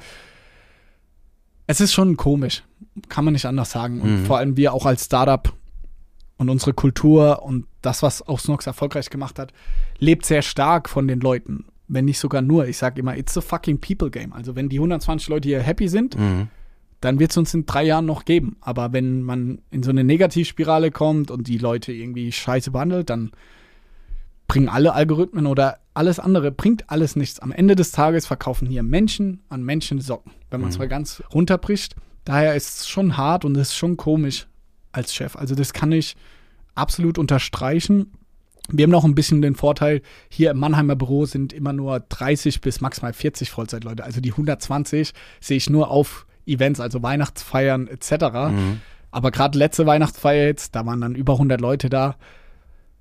[1.67, 2.63] Es ist schon komisch,
[3.09, 4.01] kann man nicht anders sagen.
[4.01, 4.27] Und mhm.
[4.27, 5.53] vor allem wir auch als Startup
[6.37, 9.53] und unsere Kultur und das, was auch Snox erfolgreich gemacht hat,
[9.99, 12.69] lebt sehr stark von den Leuten wenn nicht sogar nur.
[12.69, 14.33] Ich sage immer, it's a fucking people game.
[14.33, 16.49] Also wenn die 120 Leute hier happy sind, mhm.
[17.01, 18.57] dann wird es uns in drei Jahren noch geben.
[18.61, 23.33] Aber wenn man in so eine Negativspirale kommt und die Leute irgendwie scheiße behandelt, dann
[24.47, 27.41] bringen alle Algorithmen oder alles andere, bringt alles nichts.
[27.41, 30.83] Am Ende des Tages verkaufen hier Menschen an Menschen Socken, wenn man es mhm.
[30.83, 31.97] mal ganz runterbricht.
[32.25, 34.47] Daher ist es schon hart und es ist schon komisch
[34.93, 35.37] als Chef.
[35.37, 36.17] Also das kann ich
[36.75, 38.13] absolut unterstreichen.
[38.71, 42.61] Wir haben noch ein bisschen den Vorteil, hier im Mannheimer Büro sind immer nur 30
[42.61, 44.05] bis maximal 40 Vollzeitleute.
[44.05, 48.13] Also die 120 sehe ich nur auf Events, also Weihnachtsfeiern etc.
[48.51, 48.81] Mhm.
[49.11, 52.17] Aber gerade letzte Weihnachtsfeier jetzt, da waren dann über 100 Leute da.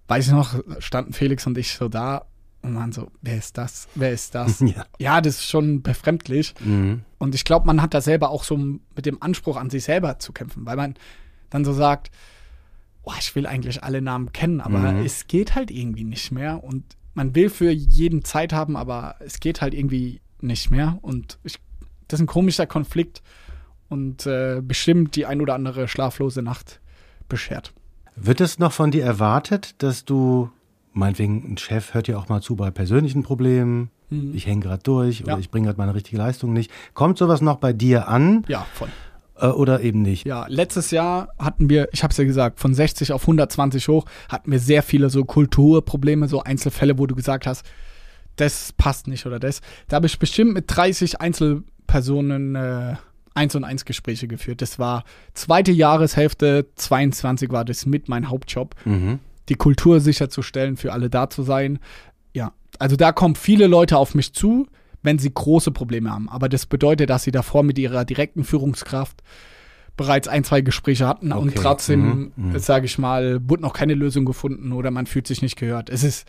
[0.08, 2.26] Weiß ich noch, standen Felix und ich so da
[2.62, 3.88] und waren so, wer ist das?
[3.96, 4.60] Wer ist das?
[4.62, 6.54] Ja, ja das ist schon befremdlich.
[6.64, 7.02] Mhm.
[7.18, 10.20] Und ich glaube, man hat da selber auch so mit dem Anspruch an sich selber
[10.20, 10.96] zu kämpfen, weil man
[11.50, 12.12] dann so sagt,
[13.08, 15.06] boah, ich will eigentlich alle Namen kennen, aber mhm.
[15.06, 19.40] es geht halt irgendwie nicht mehr und man will für jeden Zeit haben, aber es
[19.40, 21.00] geht halt irgendwie nicht mehr.
[21.02, 21.56] Und ich,
[22.10, 23.24] das ist ein komischer Konflikt
[23.88, 26.82] und äh, bestimmt die ein oder andere schlaflose Nacht
[27.30, 27.72] beschert.
[28.18, 30.50] Wird es noch von dir erwartet, dass du,
[30.92, 34.34] meinetwegen, ein Chef hört ja auch mal zu bei persönlichen Problemen, mhm.
[34.36, 35.40] ich hänge gerade durch oder ja.
[35.40, 36.72] ich bringe gerade meine richtige Leistung nicht.
[36.94, 38.44] Kommt sowas noch bei dir an?
[38.50, 38.90] Ja, voll.
[39.40, 40.26] Äh, oder eben nicht?
[40.26, 44.06] Ja, letztes Jahr hatten wir, ich habe es ja gesagt, von 60 auf 120 hoch,
[44.30, 47.66] hatten wir sehr viele so Kulturprobleme, so Einzelfälle, wo du gesagt hast,
[48.36, 49.62] das passt nicht oder das.
[49.88, 52.96] Da habe ich bestimmt mit 30 Einzelpersonen äh,
[53.34, 54.62] eins und eins Gespräche geführt.
[54.62, 59.20] Das war zweite Jahreshälfte 22 war das mit mein Hauptjob, mhm.
[59.50, 61.80] die Kultur sicherzustellen, für alle da zu sein.
[62.34, 64.68] Ja, also da kommen viele Leute auf mich zu,
[65.04, 66.30] wenn sie große Probleme haben.
[66.30, 69.22] Aber das bedeutet, dass sie davor mit ihrer direkten Führungskraft
[69.96, 71.42] bereits ein, zwei Gespräche hatten okay.
[71.42, 72.52] und trotzdem, mhm.
[72.52, 72.60] mhm.
[72.60, 75.90] sage ich mal, wurde noch keine Lösung gefunden oder man fühlt sich nicht gehört.
[75.90, 76.28] Es ist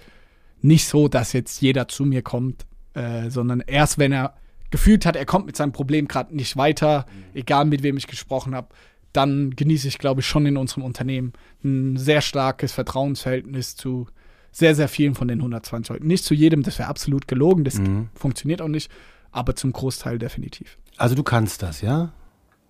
[0.62, 4.35] nicht so, dass jetzt jeder zu mir kommt, äh, sondern erst wenn er
[4.70, 8.54] gefühlt hat, er kommt mit seinem Problem gerade nicht weiter, egal mit wem ich gesprochen
[8.54, 8.68] habe,
[9.12, 11.33] dann genieße ich, glaube ich, schon in unserem Unternehmen
[11.64, 14.09] ein sehr starkes Vertrauensverhältnis zu
[14.50, 16.06] sehr, sehr vielen von den 120 Leuten.
[16.06, 18.08] Nicht zu jedem, das wäre absolut gelogen, das mhm.
[18.14, 18.90] funktioniert auch nicht,
[19.30, 20.78] aber zum Großteil definitiv.
[20.96, 22.12] Also du kannst das, ja?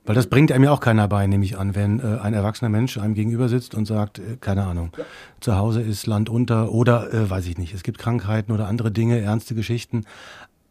[0.08, 2.70] Weil das bringt einem ja auch keiner bei, nehme ich an, wenn äh, ein erwachsener
[2.70, 5.04] Mensch einem gegenüber sitzt und sagt, äh, keine Ahnung, ja.
[5.40, 8.90] zu Hause ist Land unter oder äh, weiß ich nicht, es gibt Krankheiten oder andere
[8.90, 10.06] Dinge, ernste Geschichten.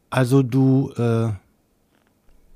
[0.09, 1.29] Also du äh,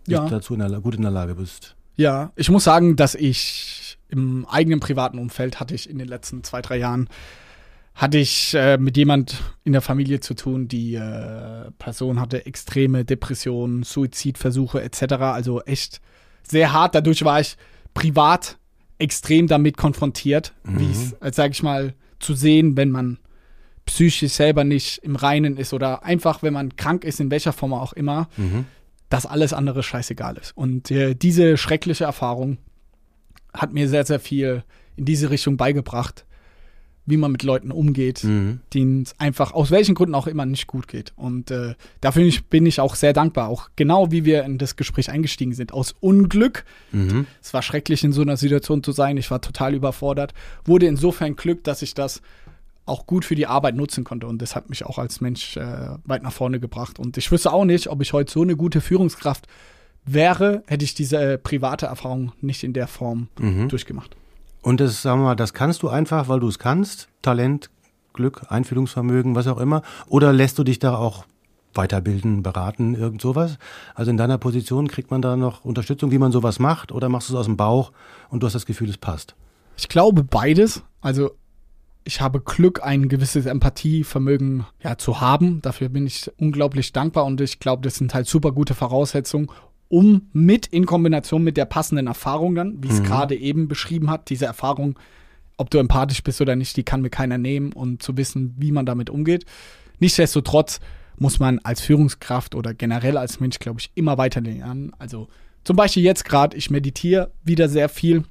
[0.08, 0.28] ja.
[0.28, 1.76] dazu in der, gut in der Lage bist.
[1.98, 6.44] Ja, ich muss sagen, dass ich im eigenen privaten Umfeld hatte ich in den letzten
[6.44, 7.10] zwei, drei Jahren
[7.94, 13.06] hatte ich äh, mit jemand in der Familie zu tun, die äh, Person hatte extreme
[13.06, 15.14] Depressionen, Suizidversuche etc.
[15.16, 16.02] Also echt
[16.44, 16.96] sehr hart.
[16.96, 17.58] Dadurch war ich
[17.94, 18.58] privat
[18.98, 20.80] extrem damit konfrontiert, mhm.
[20.80, 23.18] wie es, als sage ich mal, zu sehen, wenn man
[23.86, 27.74] psychisch selber nicht im Reinen ist oder einfach, wenn man krank ist, in welcher Form
[27.74, 28.66] auch immer, mhm.
[29.10, 30.56] dass alles andere scheißegal ist.
[30.56, 32.58] Und äh, diese schreckliche Erfahrung
[33.54, 34.64] hat mir sehr, sehr viel
[34.96, 36.26] in diese Richtung beigebracht,
[37.12, 38.62] wie man mit Leuten umgeht, mhm.
[38.74, 41.14] denen es einfach aus welchen Gründen auch immer nicht gut geht.
[41.16, 43.50] Und äh, dafür bin ich auch sehr dankbar.
[43.50, 45.74] Auch genau wie wir in das Gespräch eingestiegen sind.
[45.74, 46.66] Aus Unglück.
[46.92, 47.28] Mhm.
[47.42, 49.18] Es war schrecklich, in so einer Situation zu sein.
[49.18, 50.34] Ich war total überfordert.
[50.66, 52.22] Wurde insofern Glück, dass ich das
[52.86, 54.26] auch gut für die Arbeit nutzen konnte.
[54.26, 56.98] Und das hat mich auch als Mensch äh, weit nach vorne gebracht.
[56.98, 59.48] Und ich wüsste auch nicht, ob ich heute so eine gute Führungskraft
[60.06, 63.70] wäre, hätte ich diese äh, private Erfahrung nicht in der Form mhm.
[63.70, 64.16] durchgemacht.
[64.62, 67.08] Und das, sagen wir mal, das kannst du einfach, weil du es kannst.
[67.22, 67.70] Talent,
[68.14, 69.82] Glück, Einfühlungsvermögen, was auch immer.
[70.08, 71.26] Oder lässt du dich da auch
[71.74, 73.58] weiterbilden, beraten, irgend sowas?
[73.96, 76.92] Also in deiner Position kriegt man da noch Unterstützung, wie man sowas macht?
[76.92, 77.92] Oder machst du es aus dem Bauch
[78.30, 79.36] und du hast das Gefühl, es passt?
[79.78, 80.84] Ich glaube beides.
[81.00, 81.32] Also
[82.04, 85.62] ich habe Glück, ein gewisses Empathievermögen ja, zu haben.
[85.62, 89.50] Dafür bin ich unglaublich dankbar und ich glaube, das sind halt super gute Voraussetzungen,
[89.92, 93.06] um mit in Kombination mit der passenden Erfahrung dann, wie es mhm.
[93.06, 94.98] gerade eben beschrieben hat, diese Erfahrung,
[95.58, 98.72] ob du empathisch bist oder nicht, die kann mir keiner nehmen und zu wissen, wie
[98.72, 99.46] man damit umgeht.
[100.00, 100.80] Nichtsdestotrotz
[101.18, 104.94] muss man als Führungskraft oder generell als Mensch, glaube ich, immer weiter lernen.
[104.98, 105.28] Also
[105.66, 108.24] zum Beispiel jetzt gerade, ich meditiere wieder sehr viel.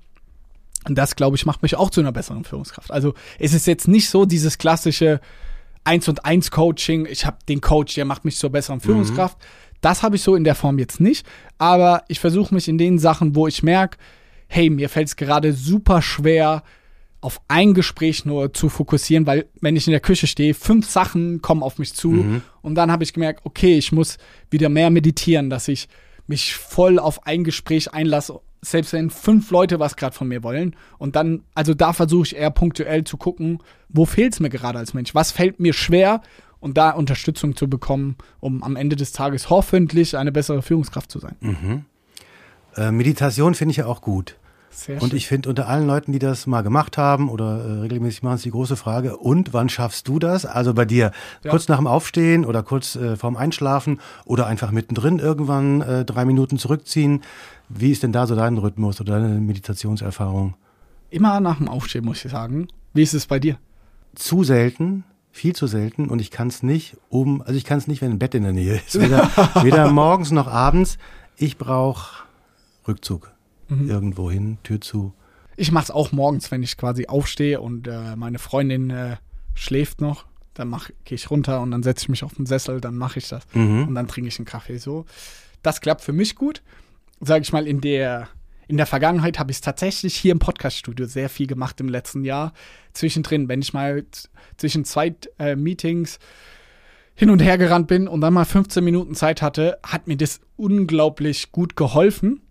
[0.88, 2.90] Und das, glaube ich, macht mich auch zu einer besseren Führungskraft.
[2.90, 5.20] Also es ist jetzt nicht so dieses klassische
[5.82, 7.06] Eins und eins Coaching.
[7.06, 8.82] Ich habe den Coach, der macht mich zur besseren mhm.
[8.82, 9.38] Führungskraft.
[9.38, 11.26] Mhm das habe ich so in der Form jetzt nicht,
[11.58, 13.98] aber ich versuche mich in den Sachen, wo ich merke,
[14.48, 16.62] hey, mir fällt es gerade super schwer,
[17.20, 21.42] auf ein Gespräch nur zu fokussieren, weil wenn ich in der Küche stehe, fünf Sachen
[21.42, 22.42] kommen auf mich zu mhm.
[22.62, 24.16] und dann habe ich gemerkt, okay, ich muss
[24.50, 25.88] wieder mehr meditieren, dass ich
[26.26, 30.76] mich voll auf ein Gespräch einlasse, selbst wenn fünf Leute was gerade von mir wollen.
[30.96, 34.78] Und dann, also da versuche ich eher punktuell zu gucken, wo fehlt es mir gerade
[34.78, 35.14] als Mensch?
[35.14, 36.22] Was fällt mir schwer
[36.60, 41.18] und da Unterstützung zu bekommen, um am Ende des Tages hoffentlich eine bessere Führungskraft zu
[41.18, 41.36] sein.
[41.40, 41.84] Mhm.
[42.76, 44.36] Äh, Meditation finde ich ja auch gut.
[44.72, 48.22] Sehr und ich finde unter allen Leuten, die das mal gemacht haben oder äh, regelmäßig
[48.22, 50.46] machen, ist die große Frage, und wann schaffst du das?
[50.46, 51.10] Also bei dir
[51.42, 51.50] ja.
[51.50, 56.24] kurz nach dem Aufstehen oder kurz äh, vorm Einschlafen oder einfach mittendrin irgendwann äh, drei
[56.24, 57.22] Minuten zurückziehen.
[57.68, 60.54] Wie ist denn da so dein Rhythmus oder deine Meditationserfahrung?
[61.10, 62.68] Immer nach dem Aufstehen, muss ich sagen.
[62.94, 63.58] Wie ist es bei dir?
[64.14, 67.86] Zu selten viel zu selten und ich kann es nicht um, also ich kann es
[67.86, 69.00] nicht, wenn ein Bett in der Nähe ist.
[69.00, 69.30] Weder,
[69.62, 70.98] weder morgens noch abends.
[71.36, 72.24] Ich brauche
[72.86, 73.32] Rückzug.
[73.68, 73.88] Mhm.
[73.88, 75.14] Irgendwo hin, Tür zu.
[75.56, 79.16] Ich mache es auch morgens, wenn ich quasi aufstehe und äh, meine Freundin äh,
[79.54, 80.26] schläft noch.
[80.54, 83.28] Dann gehe ich runter und dann setze ich mich auf den Sessel, dann mache ich
[83.28, 83.44] das.
[83.54, 83.88] Mhm.
[83.88, 85.06] Und dann trinke ich einen Kaffee so.
[85.62, 86.62] Das klappt für mich gut.
[87.20, 88.28] Sage ich mal, in der
[88.70, 92.24] in der Vergangenheit habe ich es tatsächlich hier im Podcaststudio sehr viel gemacht im letzten
[92.24, 92.52] Jahr.
[92.92, 94.04] Zwischendrin, wenn ich mal
[94.56, 96.20] zwischen zwei äh, Meetings
[97.16, 100.40] hin und her gerannt bin und dann mal 15 Minuten Zeit hatte, hat mir das
[100.56, 102.42] unglaublich gut geholfen,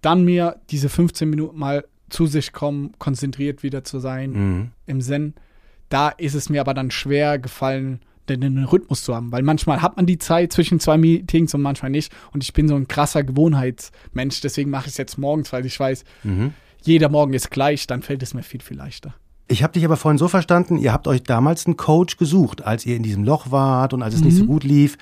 [0.00, 4.70] dann mir diese 15 Minuten mal zu sich kommen, konzentriert wieder zu sein, Mhm.
[4.86, 5.34] im Zen.
[5.88, 9.82] Da ist es mir aber dann schwer gefallen, den, den Rhythmus zu haben, weil manchmal
[9.82, 12.12] hat man die Zeit zwischen zwei Meetings und manchmal nicht.
[12.32, 15.78] Und ich bin so ein krasser Gewohnheitsmensch, deswegen mache ich es jetzt morgens, weil ich
[15.78, 16.52] weiß, Mhm.
[16.82, 19.14] jeder Morgen ist gleich, dann fällt es mir viel, viel leichter.
[19.46, 22.86] Ich habe dich aber vorhin so verstanden, ihr habt euch damals einen Coach gesucht, als
[22.86, 24.96] ihr in diesem Loch wart und als es nicht so gut lief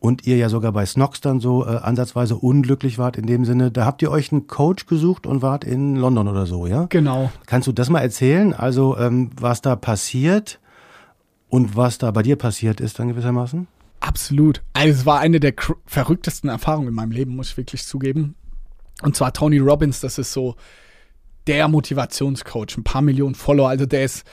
[0.00, 3.70] und ihr ja sogar bei Snox dann so äh, ansatzweise unglücklich wart in dem Sinne.
[3.70, 6.86] Da habt ihr euch einen Coach gesucht und wart in London oder so, ja?
[6.88, 7.30] Genau.
[7.46, 8.52] Kannst du das mal erzählen?
[8.52, 10.58] Also ähm, was da passiert
[11.56, 13.66] und was da bei dir passiert ist dann gewissermaßen?
[14.00, 14.62] Absolut.
[14.74, 15.54] Also es war eine der
[15.86, 18.34] verrücktesten Erfahrungen in meinem Leben, muss ich wirklich zugeben.
[19.00, 20.56] Und zwar Tony Robbins, das ist so
[21.46, 23.70] der Motivationscoach, ein paar Millionen Follower.
[23.70, 24.26] Also der ist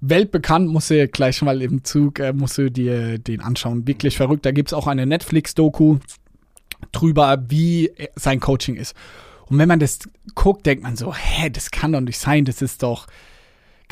[0.00, 3.88] weltbekannt, musst du gleich mal im Zug, äh, musst du dir den anschauen.
[3.88, 4.46] Wirklich verrückt.
[4.46, 5.98] Da gibt es auch eine Netflix-Doku
[6.92, 8.94] drüber, wie sein Coaching ist.
[9.46, 9.98] Und wenn man das
[10.36, 13.08] guckt, denkt man so, hä, das kann doch nicht sein, das ist doch,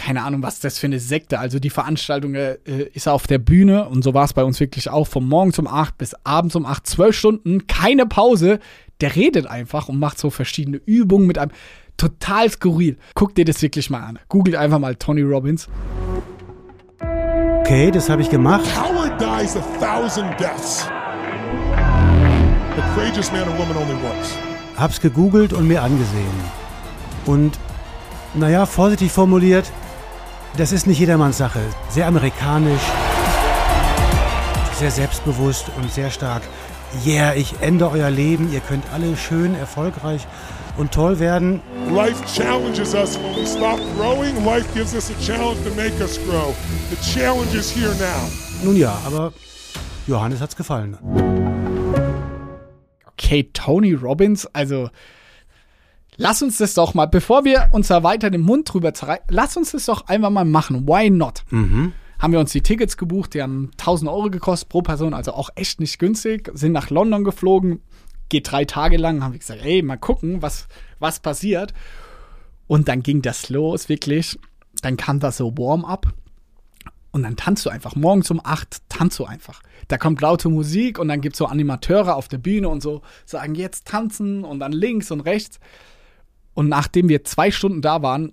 [0.01, 1.39] keine Ahnung, was das für eine Sekte.
[1.39, 2.57] Also die Veranstaltung äh,
[2.95, 5.59] ist er auf der Bühne und so war es bei uns wirklich auch von morgens
[5.59, 8.61] um 8 bis abends um 8, zwölf Stunden, keine Pause.
[9.03, 11.51] Der redet einfach und macht so verschiedene Übungen mit einem
[11.99, 12.97] total skurril.
[13.15, 14.19] Guck dir das wirklich mal an.
[14.29, 15.69] Googelt einfach mal Tony Robbins.
[17.61, 18.65] Okay, das habe ich gemacht.
[18.75, 20.89] Howard dies a thousand deaths.
[22.75, 24.35] The courageous man or woman only once.
[24.79, 26.41] Hab's gegoogelt und mir angesehen.
[27.27, 27.59] Und
[28.33, 29.71] naja, vorsichtig formuliert,
[30.57, 31.61] das ist nicht jedermanns Sache.
[31.89, 32.83] Sehr amerikanisch,
[34.79, 36.43] sehr selbstbewusst und sehr stark.
[37.07, 40.27] Yeah, ich ändere euer Leben, ihr könnt alle schön, erfolgreich
[40.77, 41.61] und toll werden.
[41.95, 44.45] Life challenges us when we stop growing.
[44.45, 46.55] Life gives us a challenge to make us grow.
[46.91, 48.29] The challenge is here now.
[48.65, 49.33] Nun ja, aber
[50.07, 50.97] Johannes hat's gefallen.
[53.07, 54.91] Okay, Tony Robbins, also
[56.21, 59.57] lass uns das doch mal, bevor wir uns da weiter den Mund drüber zerreißen, lass
[59.57, 60.87] uns das doch einfach mal machen.
[60.87, 61.45] Why not?
[62.19, 65.49] Haben wir uns die Tickets gebucht, die haben 1000 Euro gekostet pro Person, also auch
[65.55, 67.81] echt nicht günstig, sind nach London geflogen,
[68.29, 71.73] geht drei Tage lang, haben wir gesagt, ey, mal gucken, was, was passiert.
[72.67, 74.39] Und dann ging das los, wirklich.
[74.83, 76.13] Dann kam das so Warm-up.
[77.13, 77.97] Und dann tanzt du einfach.
[77.97, 79.63] Morgens um acht tanzt du einfach.
[79.89, 83.57] Da kommt laute Musik und dann gibt's so Animateure auf der Bühne und so sagen
[83.57, 85.59] jetzt tanzen und dann links und rechts.
[86.55, 88.33] Und nachdem wir zwei Stunden da waren,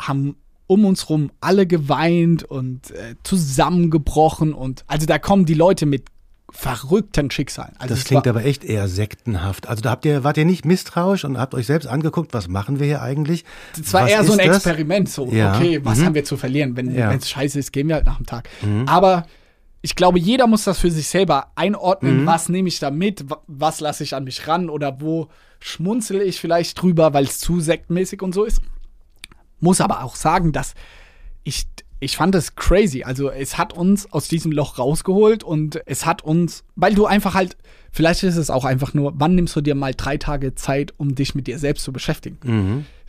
[0.00, 0.36] haben
[0.66, 6.04] um uns rum alle geweint und äh, zusammengebrochen und also da kommen die Leute mit
[6.50, 7.74] verrückten Schicksalen.
[7.78, 9.66] Also Das klingt aber echt eher sektenhaft.
[9.68, 12.78] Also da habt ihr, wart ihr nicht misstrauisch und habt euch selbst angeguckt, was machen
[12.78, 13.44] wir hier eigentlich?
[13.80, 14.56] es war Was eher so ein ist das?
[14.58, 15.08] Experiment.
[15.08, 15.56] So, Ja.
[15.56, 16.04] okay, was Mhm.
[16.06, 16.76] haben wir zu verlieren?
[16.76, 17.12] Wenn Ja.
[17.12, 18.48] es scheiße ist, gehen wir halt nach dem Tag.
[18.86, 19.26] Aber
[19.84, 22.22] ich glaube, jeder muss das für sich selber einordnen.
[22.22, 22.26] Mhm.
[22.26, 23.28] Was nehme ich da mit?
[23.28, 24.70] Wa- Was lasse ich an mich ran?
[24.70, 25.28] Oder wo
[25.60, 28.62] schmunzel ich vielleicht drüber, weil es zu sektmäßig und so ist?
[29.60, 30.72] Muss aber auch sagen, dass
[31.42, 31.66] ich,
[32.00, 33.02] ich fand es crazy.
[33.04, 37.34] Also es hat uns aus diesem Loch rausgeholt und es hat uns, weil du einfach
[37.34, 37.58] halt,
[37.92, 41.14] vielleicht ist es auch einfach nur, wann nimmst du dir mal drei Tage Zeit, um
[41.14, 42.38] dich mit dir selbst zu beschäftigen?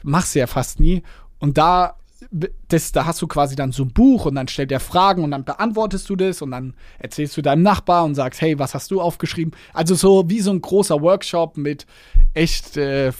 [0.03, 1.03] Machst du ja fast nie.
[1.39, 1.95] Und da,
[2.31, 5.31] das, da hast du quasi dann so ein Buch und dann stellt er Fragen und
[5.31, 8.91] dann beantwortest du das und dann erzählst du deinem Nachbar und sagst, hey, was hast
[8.91, 9.53] du aufgeschrieben?
[9.73, 11.85] Also so wie so ein großer Workshop mit
[12.33, 13.11] echt, äh,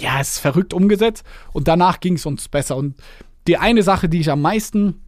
[0.00, 2.76] ja, es ist verrückt umgesetzt und danach ging es uns besser.
[2.76, 2.96] Und
[3.46, 5.00] die eine Sache, die ich am meisten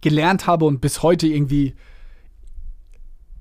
[0.00, 1.74] gelernt habe und bis heute irgendwie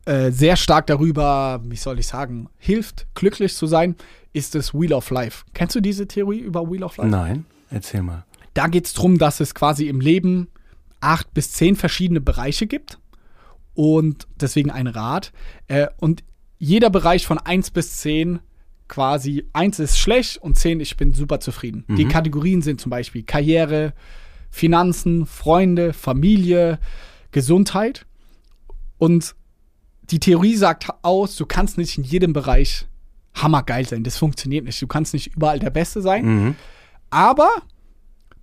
[0.05, 3.95] äh, sehr stark darüber, wie soll ich sagen, hilft, glücklich zu sein,
[4.33, 5.45] ist das Wheel of Life.
[5.53, 7.09] Kennst du diese Theorie über Wheel of Life?
[7.09, 8.25] Nein, erzähl mal.
[8.53, 10.47] Da geht es darum, dass es quasi im Leben
[10.99, 12.99] acht bis zehn verschiedene Bereiche gibt
[13.73, 15.31] und deswegen ein Rad.
[15.67, 16.23] Äh, und
[16.59, 18.39] jeder Bereich von eins bis zehn
[18.87, 21.83] quasi, eins ist schlecht und zehn, ich bin super zufrieden.
[21.97, 23.93] Die Kategorien sind zum Beispiel Karriere,
[24.51, 26.79] Finanzen, Freunde, Familie,
[27.31, 28.05] Gesundheit.
[28.99, 29.35] Und
[30.11, 32.85] die Theorie sagt aus, du kannst nicht in jedem Bereich
[33.33, 34.03] hammergeil sein.
[34.03, 34.79] Das funktioniert nicht.
[34.81, 36.23] Du kannst nicht überall der Beste sein.
[37.09, 37.49] Aber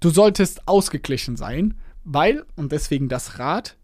[0.00, 3.76] du solltest ausgeglichen sein, weil, und deswegen das Rad,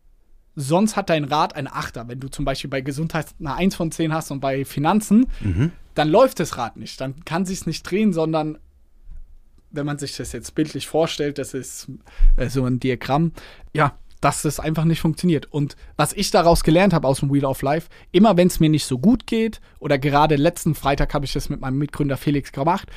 [0.55, 2.09] sonst hat dein Rad eine Achter.
[2.09, 5.27] Wenn du zum Beispiel bei Gesundheit eine 1 von 10 hast und bei Finanzen,
[5.95, 7.01] dann läuft das Rad nicht.
[7.01, 8.59] Dann kann sich nicht drehen, sondern
[9.71, 11.89] wenn man sich das jetzt bildlich vorstellt, das ist
[12.37, 13.33] äh, so ein Diagramm,
[13.75, 15.53] ja, dass das einfach nicht funktioniert.
[15.53, 18.71] Und was ich daraus gelernt habe aus dem Wheel of Life, immer wenn es mir
[18.71, 22.53] nicht so gut geht, oder gerade letzten Freitag habe ich das mit meinem Mitgründer Felix
[22.53, 22.89] gemacht,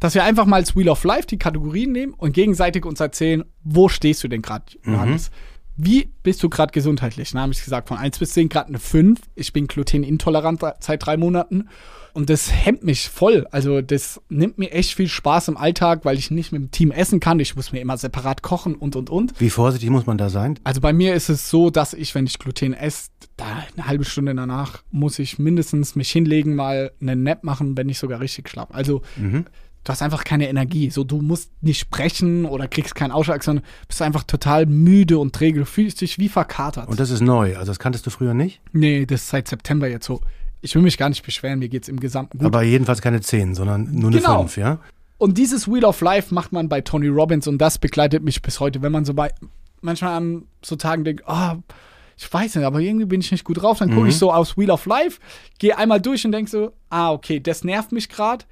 [0.00, 3.44] dass wir einfach mal als Wheel of Life die Kategorien nehmen und gegenseitig uns erzählen,
[3.64, 5.30] wo stehst du denn gerade, Johannes?
[5.78, 7.30] wie bist du gerade gesundheitlich?
[7.30, 9.20] Dann habe ich gesagt, von 1 bis 10 Grad eine 5.
[9.36, 11.68] Ich bin glutenintolerant seit drei Monaten.
[12.14, 13.46] Und das hemmt mich voll.
[13.52, 16.90] Also das nimmt mir echt viel Spaß im Alltag, weil ich nicht mit dem Team
[16.90, 17.38] essen kann.
[17.38, 19.40] Ich muss mir immer separat kochen und, und, und.
[19.40, 20.58] Wie vorsichtig muss man da sein?
[20.64, 23.44] Also bei mir ist es so, dass ich, wenn ich Gluten esse, da
[23.76, 28.00] eine halbe Stunde danach muss ich mindestens mich hinlegen, mal einen Nap machen, wenn nicht
[28.00, 28.74] sogar richtig schlafen.
[28.74, 29.44] Also mhm
[29.88, 30.90] du hast einfach keine Energie.
[30.90, 35.34] So, du musst nicht sprechen oder kriegst keinen Ausschlag, sondern bist einfach total müde und
[35.34, 35.60] träge.
[35.60, 36.88] Du fühlst dich wie verkatert.
[36.88, 37.56] Und das ist neu.
[37.56, 38.60] Also, das kanntest du früher nicht?
[38.72, 40.20] Nee, das ist seit September jetzt so.
[40.60, 42.46] Ich will mich gar nicht beschweren, mir geht es im Gesamten gut.
[42.46, 44.40] Aber jedenfalls keine 10, sondern nur eine genau.
[44.40, 44.78] 5, ja?
[45.16, 48.60] Und dieses Wheel of Life macht man bei Tony Robbins und das begleitet mich bis
[48.60, 48.82] heute.
[48.82, 49.30] Wenn man so bei,
[49.80, 51.54] manchmal an so Tagen denkt, oh,
[52.16, 54.08] ich weiß nicht, aber irgendwie bin ich nicht gut drauf, dann gucke mhm.
[54.08, 55.20] ich so aufs Wheel of Life,
[55.58, 58.44] gehe einmal durch und denke so, ah, okay, das nervt mich gerade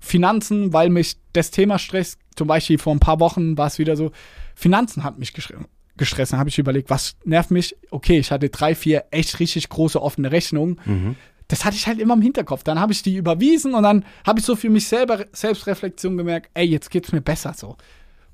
[0.00, 2.18] Finanzen, weil mich das Thema stresst.
[2.34, 4.10] Zum Beispiel vor ein paar Wochen war es wieder so,
[4.54, 6.32] Finanzen hat mich gestresst.
[6.32, 7.76] Dann habe ich überlegt, was nervt mich?
[7.90, 10.80] Okay, ich hatte drei, vier echt richtig große offene Rechnungen.
[10.84, 11.16] Mhm.
[11.48, 12.62] Das hatte ich halt immer im Hinterkopf.
[12.62, 16.50] Dann habe ich die überwiesen und dann habe ich so für mich selber Selbstreflexion gemerkt,
[16.54, 17.76] ey, jetzt geht es mir besser so.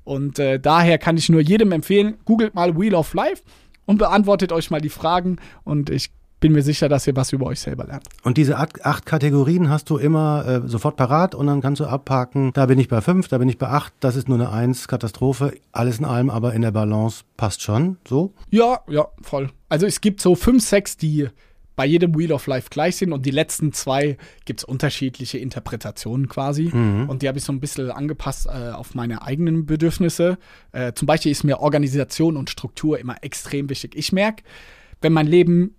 [0.03, 3.43] Und äh, daher kann ich nur jedem empfehlen, googelt mal Wheel of Life
[3.85, 5.37] und beantwortet euch mal die Fragen.
[5.63, 8.07] Und ich bin mir sicher, dass ihr was über euch selber lernt.
[8.23, 12.51] Und diese acht, Kategorien hast du immer äh, sofort parat und dann kannst du abhaken,
[12.53, 14.87] da bin ich bei fünf, da bin ich bei acht, das ist nur eine Eins,
[14.87, 18.33] Katastrophe, alles in allem, aber in der Balance passt schon, so?
[18.51, 19.49] Ja, ja, voll.
[19.69, 21.27] Also es gibt so fünf, sechs, die
[21.75, 26.27] bei jedem Wheel of Life gleich sind und die letzten zwei gibt es unterschiedliche Interpretationen
[26.27, 26.71] quasi.
[26.73, 27.07] Mhm.
[27.07, 30.39] Und die habe ich so ein bisschen angepasst äh, auf meine eigenen Bedürfnisse.
[30.71, 33.95] Äh, zum Beispiel ist mir Organisation und Struktur immer extrem wichtig.
[33.95, 34.43] Ich merke,
[35.01, 35.75] wenn mein Leben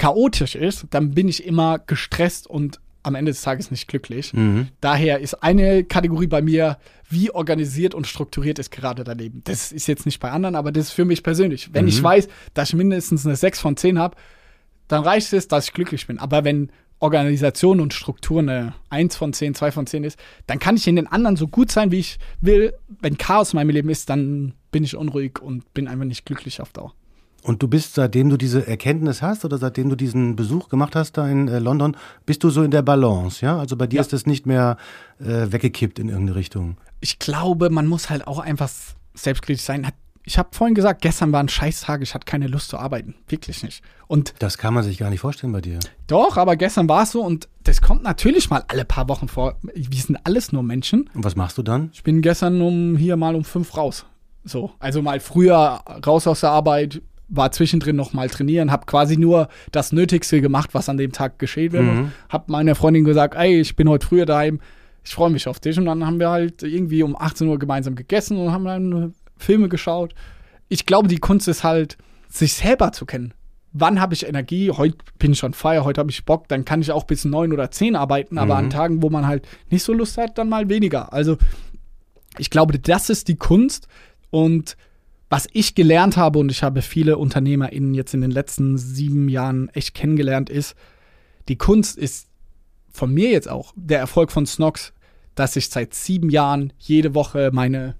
[0.00, 4.32] chaotisch ist, dann bin ich immer gestresst und am Ende des Tages nicht glücklich.
[4.32, 4.68] Mhm.
[4.80, 6.78] Daher ist eine Kategorie bei mir,
[7.10, 9.42] wie organisiert und strukturiert ist gerade dein Leben.
[9.44, 11.74] Das ist jetzt nicht bei anderen, aber das ist für mich persönlich.
[11.74, 11.90] Wenn mhm.
[11.90, 14.16] ich weiß, dass ich mindestens eine 6 von 10 habe,
[14.88, 16.18] dann reicht es, dass ich glücklich bin.
[16.18, 20.76] Aber wenn Organisation und Struktur eine 1 von 10, 2 von 10 ist, dann kann
[20.76, 22.72] ich in den anderen so gut sein, wie ich will.
[22.88, 26.62] Wenn Chaos in meinem Leben ist, dann bin ich unruhig und bin einfach nicht glücklich
[26.62, 26.94] auf Dauer.
[27.42, 31.12] Und du bist, seitdem du diese Erkenntnis hast oder seitdem du diesen Besuch gemacht hast
[31.12, 33.58] da in äh, London, bist du so in der Balance, ja?
[33.58, 34.02] Also bei dir ja.
[34.02, 34.76] ist das nicht mehr
[35.20, 36.76] äh, weggekippt in irgendeine Richtung.
[37.00, 38.70] Ich glaube, man muss halt auch einfach
[39.14, 39.90] selbstkritisch sein.
[40.22, 43.14] Ich habe vorhin gesagt, gestern war ein Scheißtag, ich hatte keine Lust zu arbeiten.
[43.28, 43.82] Wirklich nicht.
[44.06, 45.78] Und das kann man sich gar nicht vorstellen bei dir.
[46.06, 49.56] Doch, aber gestern war es so und das kommt natürlich mal alle paar Wochen vor.
[49.62, 51.08] Wir sind alles nur Menschen.
[51.14, 51.90] Und was machst du dann?
[51.94, 54.04] Ich bin gestern um hier mal um fünf raus.
[54.44, 59.16] So, also mal früher raus aus der Arbeit, war zwischendrin noch mal trainieren, habe quasi
[59.16, 61.84] nur das Nötigste gemacht, was an dem Tag geschehen wird.
[61.84, 62.12] Mhm.
[62.28, 64.60] Hab meiner Freundin gesagt, ey, ich bin heute früher daheim,
[65.04, 65.78] ich freue mich auf dich.
[65.78, 69.68] Und dann haben wir halt irgendwie um 18 Uhr gemeinsam gegessen und haben dann Filme
[69.68, 70.14] geschaut.
[70.68, 71.96] Ich glaube, die Kunst ist halt,
[72.28, 73.34] sich selber zu kennen.
[73.72, 74.70] Wann habe ich Energie?
[74.70, 77.52] Heute bin ich schon feier, heute habe ich Bock, dann kann ich auch bis neun
[77.52, 78.64] oder zehn arbeiten, aber mhm.
[78.64, 81.12] an Tagen, wo man halt nicht so Lust hat, dann mal weniger.
[81.12, 81.38] Also
[82.38, 83.86] ich glaube, das ist die Kunst
[84.30, 84.76] und
[85.30, 89.68] was ich gelernt habe, und ich habe viele UnternehmerInnen jetzt in den letzten sieben Jahren
[89.70, 90.74] echt kennengelernt, ist,
[91.48, 92.28] die Kunst ist
[92.90, 94.92] von mir jetzt auch der Erfolg von Snox,
[95.36, 97.94] dass ich seit sieben Jahren jede Woche meine,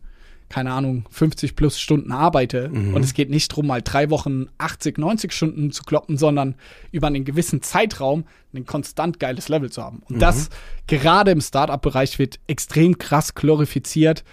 [0.49, 2.69] keine Ahnung, 50 plus Stunden arbeite.
[2.69, 2.95] Mhm.
[2.95, 6.57] Und es geht nicht darum, mal drei Wochen 80, 90 Stunden zu kloppen, sondern
[6.91, 10.03] über einen gewissen Zeitraum ein konstant geiles Level zu haben.
[10.09, 10.21] Und mhm.
[10.21, 10.51] das
[10.89, 14.25] gerade im Startup-Bereich wird extrem krass glorifiziert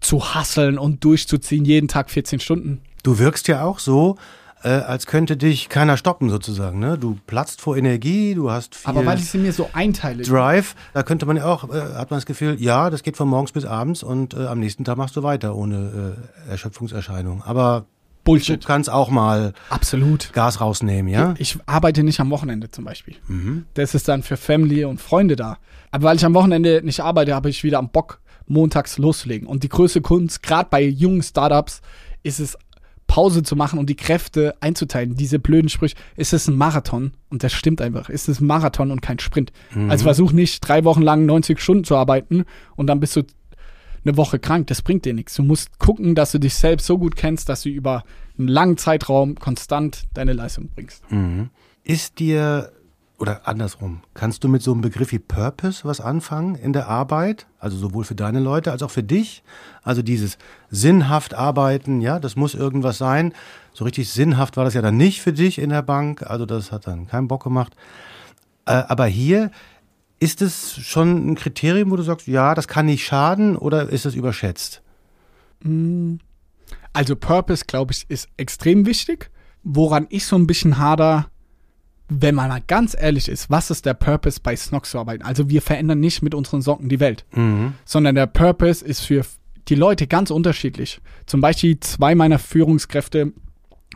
[0.00, 2.80] zu hasseln und durchzuziehen, jeden Tag 14 Stunden.
[3.02, 4.16] Du wirkst ja auch so,
[4.62, 6.78] äh, als könnte dich keiner stoppen sozusagen.
[6.78, 6.98] Ne?
[6.98, 10.22] Du platzt vor Energie, du hast viel Aber weil ich sie mir so einteile.
[10.22, 13.28] Drive, da könnte man ja auch, äh, hat man das Gefühl, ja, das geht von
[13.28, 17.42] morgens bis abends und äh, am nächsten Tag machst du weiter ohne äh, Erschöpfungserscheinung.
[17.42, 17.86] Aber
[18.24, 18.62] Bullshit.
[18.62, 20.32] Du kannst auch mal Absolut.
[20.34, 21.34] Gas rausnehmen, ja?
[21.38, 23.16] Ich arbeite nicht am Wochenende zum Beispiel.
[23.28, 23.64] Mhm.
[23.74, 25.56] Das ist dann für Family und Freunde da.
[25.90, 29.46] Aber weil ich am Wochenende nicht arbeite, habe ich wieder am Bock, montags loslegen.
[29.46, 31.80] Und die größte Kunst, gerade bei jungen Startups,
[32.22, 32.58] ist es,
[33.06, 35.16] Pause zu machen und die Kräfte einzuteilen.
[35.16, 37.10] Diese blöden Sprüche, ist es ein Marathon?
[37.28, 38.08] Und das stimmt einfach.
[38.08, 39.50] Ist es ein Marathon und kein Sprint.
[39.74, 39.90] Mhm.
[39.90, 42.44] Also versuch nicht drei Wochen lang 90 Stunden zu arbeiten
[42.76, 43.22] und dann bist du
[44.04, 44.68] eine Woche krank.
[44.68, 45.34] Das bringt dir nichts.
[45.34, 48.04] Du musst gucken, dass du dich selbst so gut kennst, dass du über
[48.38, 51.02] einen langen Zeitraum konstant deine Leistung bringst.
[51.10, 51.50] Mhm.
[51.82, 52.70] Ist dir
[53.20, 57.46] oder andersrum, kannst du mit so einem Begriff wie Purpose was anfangen in der Arbeit?
[57.58, 59.42] Also sowohl für deine Leute als auch für dich?
[59.82, 60.38] Also dieses
[60.70, 63.34] sinnhaft arbeiten, ja, das muss irgendwas sein.
[63.74, 66.22] So richtig sinnhaft war das ja dann nicht für dich in der Bank.
[66.22, 67.76] Also das hat dann keinen Bock gemacht.
[68.64, 69.50] Äh, aber hier
[70.18, 74.06] ist es schon ein Kriterium, wo du sagst, ja, das kann nicht schaden oder ist
[74.06, 74.80] es überschätzt?
[75.62, 76.16] Mm.
[76.94, 79.30] Also Purpose, glaube ich, ist extrem wichtig.
[79.62, 81.26] Woran ich so ein bisschen hader,
[82.10, 85.22] wenn man mal ganz ehrlich ist, was ist der Purpose bei Snox zu arbeiten?
[85.22, 87.74] Also wir verändern nicht mit unseren Socken die Welt, Mhm.
[87.84, 89.24] sondern der Purpose ist für
[89.68, 91.00] die Leute ganz unterschiedlich.
[91.26, 93.32] Zum Beispiel zwei meiner Führungskräfte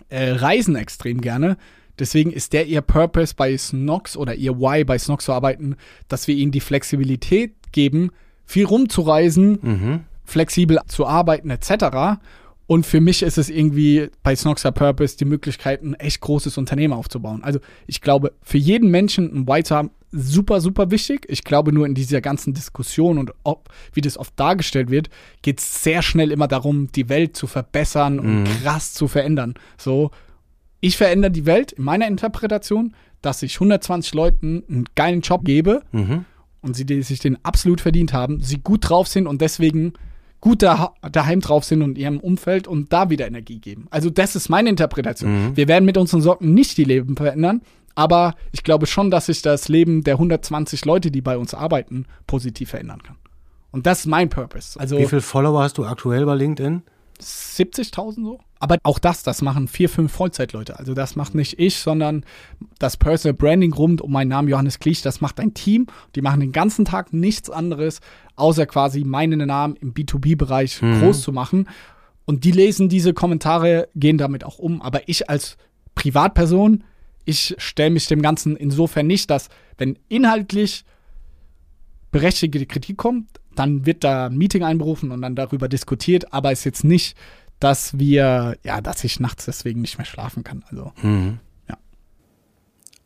[0.08, 1.56] äh, reisen extrem gerne.
[1.98, 5.76] Deswegen ist der ihr Purpose bei Snox oder ihr Why bei Snox zu arbeiten,
[6.08, 8.10] dass wir ihnen die Flexibilität geben,
[8.44, 10.00] viel rumzureisen, Mhm.
[10.24, 12.18] flexibel zu arbeiten etc.
[12.66, 16.94] Und für mich ist es irgendwie bei Snoxer Purpose die Möglichkeit, ein echt großes Unternehmen
[16.94, 17.44] aufzubauen.
[17.44, 21.26] Also ich glaube, für jeden Menschen ein Why zu haben, super, super wichtig.
[21.28, 25.10] Ich glaube nur in dieser ganzen Diskussion und ob, wie das oft dargestellt wird,
[25.42, 29.54] geht es sehr schnell immer darum, die Welt zu verbessern und krass zu verändern.
[29.76, 30.10] So,
[30.80, 35.82] ich verändere die Welt in meiner Interpretation, dass ich 120 Leuten einen geilen Job gebe
[35.92, 36.24] Mhm.
[36.62, 39.94] und sie die sich den absolut verdient haben, sie gut drauf sind und deswegen
[40.44, 43.86] gut da, daheim drauf sind und ihrem Umfeld und da wieder Energie geben.
[43.90, 45.56] Also das ist meine Interpretation.
[45.56, 47.62] Wir werden mit unseren Socken nicht die Leben verändern,
[47.94, 52.04] aber ich glaube schon, dass sich das Leben der 120 Leute, die bei uns arbeiten,
[52.26, 53.16] positiv verändern kann.
[53.70, 54.78] Und das ist mein Purpose.
[54.78, 56.82] Also Wie viele Follower hast du aktuell bei LinkedIn?
[57.22, 58.40] 70.000 so.
[58.64, 60.78] Aber auch das, das machen vier, fünf Vollzeitleute.
[60.78, 62.24] Also das macht nicht ich, sondern
[62.78, 65.86] das Personal Branding rund um meinen Namen Johannes Kliech, das macht ein Team.
[66.14, 68.00] Die machen den ganzen Tag nichts anderes,
[68.36, 71.68] außer quasi meinen Namen im B2B-Bereich groß zu machen.
[72.24, 74.80] Und die lesen diese Kommentare, gehen damit auch um.
[74.80, 75.58] Aber ich als
[75.94, 76.84] Privatperson,
[77.26, 80.86] ich stelle mich dem Ganzen insofern nicht, dass wenn inhaltlich
[82.12, 86.60] berechtigte Kritik kommt, dann wird da ein Meeting einberufen und dann darüber diskutiert, aber es
[86.60, 87.14] ist jetzt nicht,
[87.60, 90.64] dass wir, ja, dass ich nachts deswegen nicht mehr schlafen kann.
[90.70, 90.92] Also,
[91.68, 91.78] ja.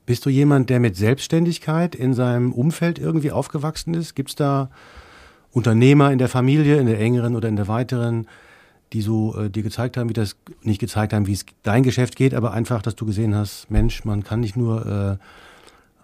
[0.06, 4.14] Bist du jemand, der mit Selbstständigkeit in seinem Umfeld irgendwie aufgewachsen ist?
[4.14, 4.70] Gibt es da
[5.52, 8.26] Unternehmer in der Familie, in der engeren oder in der weiteren,
[8.92, 12.16] die so äh, dir gezeigt haben, wie das, nicht gezeigt haben, wie es dein Geschäft
[12.16, 15.24] geht, aber einfach, dass du gesehen hast, Mensch, man kann nicht nur äh,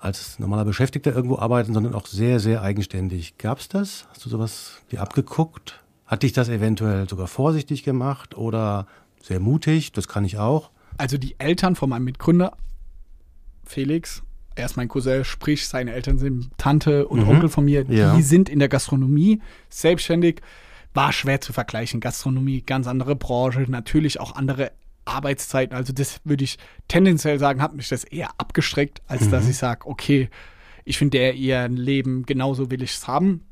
[0.05, 3.39] als normaler Beschäftigter irgendwo arbeiten, sondern auch sehr, sehr eigenständig.
[3.39, 4.07] Gab's das?
[4.11, 5.81] Hast du sowas dir abgeguckt?
[6.07, 8.87] Hat dich das eventuell sogar vorsichtig gemacht oder
[9.23, 9.93] sehr mutig?
[9.93, 10.71] Das kann ich auch.
[10.99, 12.57] Also die Eltern von meinem Mitgründer,
[13.65, 14.23] Felix,
[14.55, 17.29] er ist mein Cousin, sprich, seine Eltern sind Tante und Mhm.
[17.29, 18.15] Onkel von mir, Ja.
[18.15, 20.41] die sind in der Gastronomie selbstständig.
[20.93, 21.99] War schwer zu vergleichen.
[22.01, 24.71] Gastronomie, ganz andere Branche, natürlich auch andere
[25.07, 25.75] Arbeitszeiten.
[25.77, 29.87] Also das würde ich tendenziell sagen, hat mich das eher abgestreckt, als dass ich sage,
[29.89, 30.31] okay,
[30.85, 33.43] ich finde der ihr Leben genauso will ich es haben.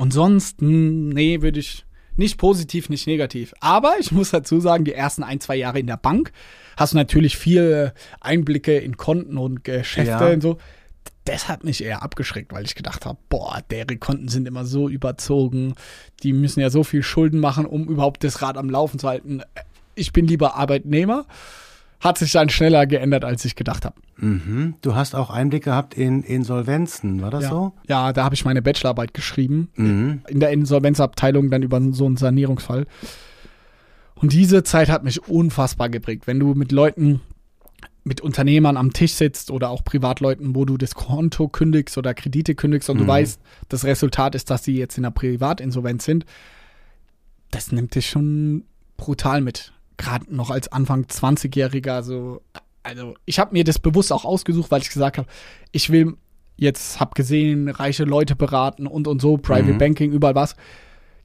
[0.00, 1.84] Und sonst, hm, nee, würde ich
[2.16, 3.52] nicht positiv, nicht negativ.
[3.60, 6.32] Aber ich muss dazu sagen, die ersten ein, zwei Jahre in der Bank
[6.78, 10.32] hast du natürlich viel Einblicke in Konten und Geschäfte Ja.
[10.32, 10.56] und so.
[11.26, 14.88] Das hat mich eher abgeschreckt, weil ich gedacht habe, boah, deren Konten sind immer so
[14.88, 15.74] überzogen.
[16.22, 19.42] Die müssen ja so viel Schulden machen, um überhaupt das Rad am Laufen zu halten.
[19.96, 21.26] Ich bin lieber Arbeitnehmer.
[22.00, 23.94] Hat sich dann schneller geändert, als ich gedacht habe.
[24.16, 24.74] Mhm.
[24.80, 27.72] Du hast auch Einblick gehabt in Insolvenzen, war das Ja, so?
[27.86, 29.68] ja da habe ich meine Bachelorarbeit geschrieben.
[29.76, 30.22] Mhm.
[30.28, 32.86] in der Insolvenzabteilung dann über so einen Sanierungsfall.
[34.14, 36.26] Und diese Zeit hat mich unfassbar geprägt.
[36.26, 37.20] Wenn du mit Leuten,
[38.04, 42.54] mit Unternehmern am Tisch sitzt oder auch Privatleuten, wo du das Konto kündigst oder Kredite
[42.54, 46.24] kündigst und du weißt, das Resultat ist, dass sie jetzt in der Privatinsolvenz sind,
[47.50, 48.64] das nimmt dich schon
[48.96, 49.72] brutal mit.
[50.00, 52.02] Gerade noch als Anfang 20-Jähriger.
[52.02, 52.40] So,
[52.82, 55.28] also ich habe mir das bewusst auch ausgesucht, weil ich gesagt habe,
[55.72, 56.16] ich will
[56.56, 59.78] jetzt, hab gesehen, reiche Leute beraten und und so, Private Mhm.
[59.78, 60.56] Banking, überall was.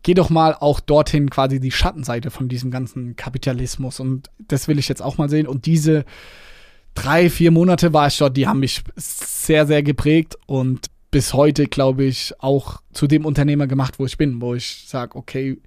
[0.03, 4.77] Geh doch mal auch dorthin quasi die Schattenseite von diesem ganzen Kapitalismus und das will
[4.77, 5.47] ich jetzt auch mal sehen.
[5.47, 6.05] Und diese
[6.93, 11.65] drei, vier Monate war ich dort, die haben mich sehr, sehr geprägt und bis heute,
[11.65, 15.57] glaube ich, auch zu dem Unternehmer gemacht, wo ich bin, wo ich sage, okay,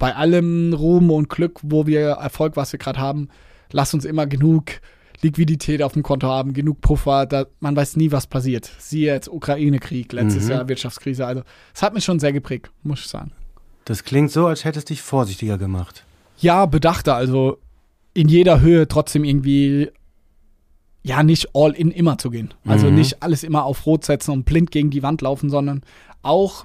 [0.00, 3.28] bei allem Ruhm und Glück, wo wir Erfolg, was wir gerade haben,
[3.70, 4.64] lass uns immer genug
[5.22, 8.70] Liquidität auf dem Konto haben, genug Puffer, da, man weiß nie, was passiert.
[8.78, 10.50] Siehe jetzt Ukraine-Krieg, letztes Mhm.
[10.50, 11.42] Jahr Wirtschaftskrise, also
[11.74, 13.32] es hat mich schon sehr geprägt, muss ich sagen.
[13.84, 16.04] Das klingt so, als hättest dich vorsichtiger gemacht.
[16.38, 17.58] Ja, bedachter, also
[18.14, 19.90] in jeder Höhe trotzdem irgendwie
[21.02, 22.54] ja nicht all in immer zu gehen.
[22.64, 22.94] Also Mhm.
[22.94, 25.82] nicht alles immer auf Rot setzen und blind gegen die Wand laufen, sondern
[26.22, 26.64] auch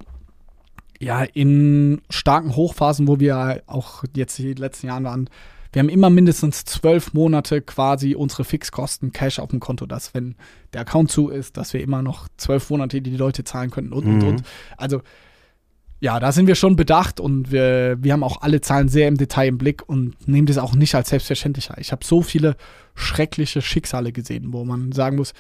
[1.00, 5.30] ja in starken Hochphasen, wo wir auch jetzt die letzten Jahren waren,
[5.74, 10.36] wir haben immer mindestens zwölf Monate quasi unsere Fixkosten Cash auf dem Konto, dass wenn
[10.74, 14.06] der Account zu ist, dass wir immer noch zwölf Monate die Leute zahlen könnten und
[14.06, 14.28] und Mhm.
[14.28, 14.44] und.
[14.78, 15.02] Also
[16.00, 19.18] ja, da sind wir schon bedacht und wir, wir haben auch alle Zahlen sehr im
[19.18, 21.70] Detail im Blick und nehmen das auch nicht als selbstverständlich.
[21.78, 22.56] Ich habe so viele
[22.94, 25.34] schreckliche Schicksale gesehen, wo man sagen muss,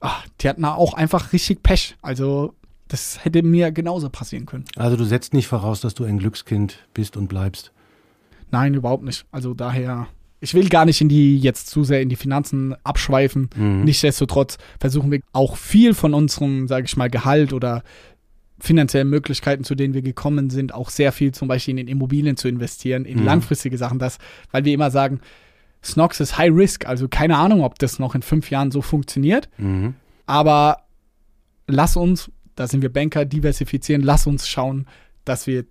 [0.00, 1.96] ah, die hatten auch einfach richtig Pech.
[2.02, 2.54] Also
[2.92, 4.64] das hätte mir genauso passieren können.
[4.76, 7.72] Also du setzt nicht voraus, dass du ein Glückskind bist und bleibst.
[8.50, 9.24] Nein, überhaupt nicht.
[9.32, 10.06] Also daher,
[10.40, 13.48] ich will gar nicht in die jetzt zu sehr in die Finanzen abschweifen.
[13.56, 13.84] Mhm.
[13.84, 17.82] Nichtsdestotrotz versuchen wir auch viel von unserem, sage ich mal, Gehalt oder
[18.58, 22.46] finanziellen Möglichkeiten, zu denen wir gekommen sind, auch sehr viel zum Beispiel in Immobilien zu
[22.48, 23.24] investieren, in Mhm.
[23.24, 24.18] langfristige Sachen, das,
[24.52, 25.20] weil wir immer sagen,
[25.82, 29.48] Snox ist High Risk, also keine Ahnung, ob das noch in fünf Jahren so funktioniert,
[29.58, 29.94] Mhm.
[30.26, 30.84] aber
[31.66, 34.86] lass uns, da sind wir Banker, diversifizieren, lass uns schauen,
[35.24, 35.64] dass wir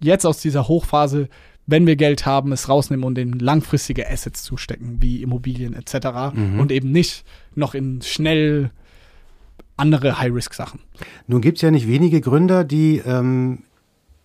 [0.00, 1.28] jetzt aus dieser Hochphase,
[1.66, 6.34] wenn wir Geld haben, es rausnehmen und in langfristige Assets zustecken, wie Immobilien etc.
[6.34, 6.58] Mhm.
[6.60, 7.24] und eben nicht
[7.54, 8.70] noch in schnell
[9.76, 10.80] andere High-Risk-Sachen.
[11.26, 13.64] Nun gibt es ja nicht wenige Gründer, die ähm,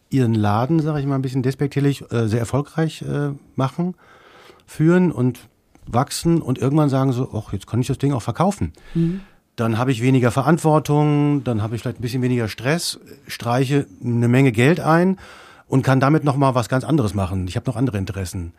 [0.10, 3.95] ihren Laden, sage ich mal ein bisschen despektierlich, äh, sehr erfolgreich äh, machen,
[4.66, 5.47] führen und
[5.86, 8.74] wachsen und irgendwann sagen so, ach, jetzt kann ich das Ding auch verkaufen.
[9.58, 14.28] Dann habe ich weniger Verantwortung, dann habe ich vielleicht ein bisschen weniger Stress, streiche eine
[14.28, 15.18] Menge Geld ein
[15.68, 17.47] und kann damit noch mal was ganz anderes machen.
[17.47, 18.53] Ich habe noch andere Interessen.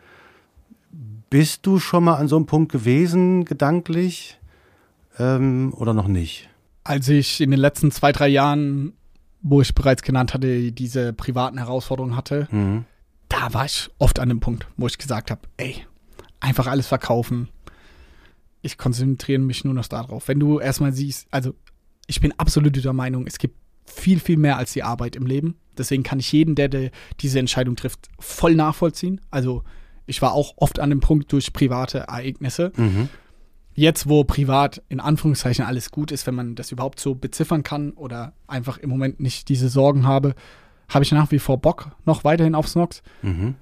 [1.29, 4.39] Bist du schon mal an so einem Punkt gewesen, gedanklich,
[5.17, 6.49] ähm, oder noch nicht?
[6.83, 8.93] Als ich in den letzten zwei, drei Jahren,
[9.41, 12.85] wo ich bereits genannt hatte, diese privaten Herausforderungen hatte, Mhm.
[13.29, 15.85] da war ich oft an dem Punkt, wo ich gesagt habe, ey,
[16.41, 17.47] einfach alles verkaufen.
[18.61, 20.27] Ich konzentriere mich nur noch darauf.
[20.27, 21.53] Wenn du erstmal siehst, also
[22.07, 23.55] ich bin absolut der Meinung, es gibt
[23.85, 25.55] viel, viel mehr als die Arbeit im Leben.
[25.77, 29.21] Deswegen kann ich jeden, der, der diese Entscheidung trifft, voll nachvollziehen.
[29.31, 29.63] Also
[30.05, 32.71] ich war auch oft an dem Punkt durch private Ereignisse.
[32.75, 33.09] Mhm.
[33.73, 37.91] Jetzt, wo privat in Anführungszeichen alles gut ist, wenn man das überhaupt so beziffern kann
[37.91, 40.35] oder einfach im Moment nicht diese Sorgen habe,
[40.89, 43.01] habe ich nach wie vor Bock noch weiterhin auf Snox.
[43.21, 43.55] Mhm.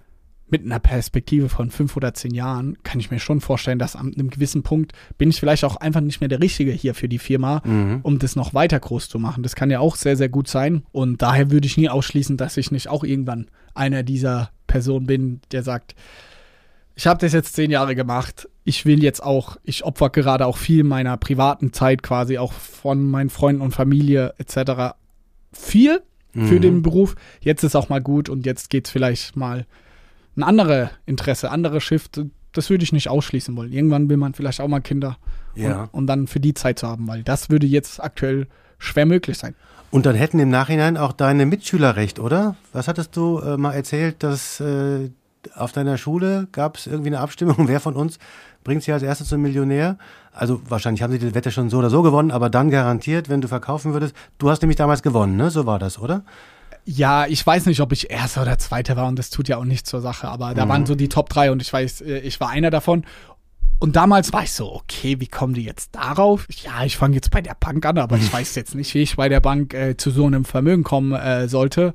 [0.50, 4.14] Mit einer Perspektive von fünf oder zehn Jahren kann ich mir schon vorstellen, dass an
[4.14, 7.20] einem gewissen Punkt bin ich vielleicht auch einfach nicht mehr der Richtige hier für die
[7.20, 8.00] Firma, Mhm.
[8.04, 9.44] um das noch weiter groß zu machen.
[9.44, 10.84] Das kann ja auch sehr, sehr gut sein.
[10.94, 15.42] Und daher würde ich nie ausschließen, dass ich nicht auch irgendwann einer dieser Personen bin,
[15.52, 15.96] der sagt,
[16.96, 18.50] ich habe das jetzt zehn Jahre gemacht.
[18.64, 23.08] Ich will jetzt auch, ich opfer gerade auch viel meiner privaten Zeit quasi, auch von
[23.10, 24.96] meinen Freunden und Familie etc.
[25.52, 26.62] viel für Mhm.
[26.62, 27.16] den Beruf.
[27.42, 29.66] Jetzt ist auch mal gut und jetzt geht's vielleicht mal
[30.38, 32.22] ein andere Interesse, andere Shift.
[32.54, 33.72] Das würde ich nicht ausschließen wollen.
[33.74, 35.18] Irgendwann will man vielleicht auch mal Kinder
[35.56, 35.84] Ja.
[35.84, 38.48] und, und dann für die Zeit zu haben, weil das würde jetzt aktuell
[38.80, 39.56] schwer möglich sein.
[39.92, 42.56] Und dann hätten im Nachhinein auch deine Mitschüler recht, oder?
[42.74, 45.10] Was hattest du äh, mal erzählt, dass äh,
[45.56, 48.20] auf deiner Schule gab es irgendwie eine Abstimmung, wer von uns
[48.64, 49.98] bringt sie als erstes zum Millionär?
[50.34, 53.42] Also wahrscheinlich haben sie die Wette schon so oder so gewonnen, aber dann garantiert, wenn
[53.42, 54.14] du verkaufen würdest.
[54.40, 55.50] Du hast nämlich damals gewonnen, ne?
[55.52, 56.24] So war das, oder?
[56.90, 59.66] Ja, ich weiß nicht, ob ich Erster oder Zweiter war und das tut ja auch
[59.66, 62.40] nichts zur Sache, aber da waren so die Top 3 und ich weiß, äh, ich
[62.40, 63.06] war einer davon.
[63.78, 66.48] Und damals war ich so, okay, wie kommen die jetzt darauf?
[66.64, 69.18] Ja, ich fange jetzt bei der Bank an, aber ich weiß jetzt nicht, wie ich
[69.18, 71.94] bei der Bank äh, zu so einem Vermögen kommen äh, sollte.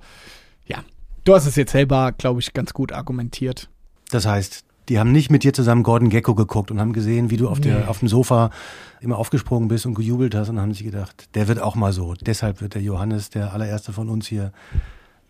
[0.67, 0.85] Ja,
[1.25, 3.71] du hast es jetzt selber, glaube ich, ganz gut argumentiert.
[4.11, 4.63] Das heißt,
[4.93, 7.61] die haben nicht mit dir zusammen Gordon Gecko geguckt und haben gesehen, wie du auf,
[7.61, 7.85] der, Nee.
[7.87, 8.51] auf dem Sofa
[9.01, 12.13] immer aufgesprungen bist und gejubelt hast und haben sich gedacht, der wird auch mal so.
[12.21, 14.53] Deshalb wird der Johannes der allererste von uns hier,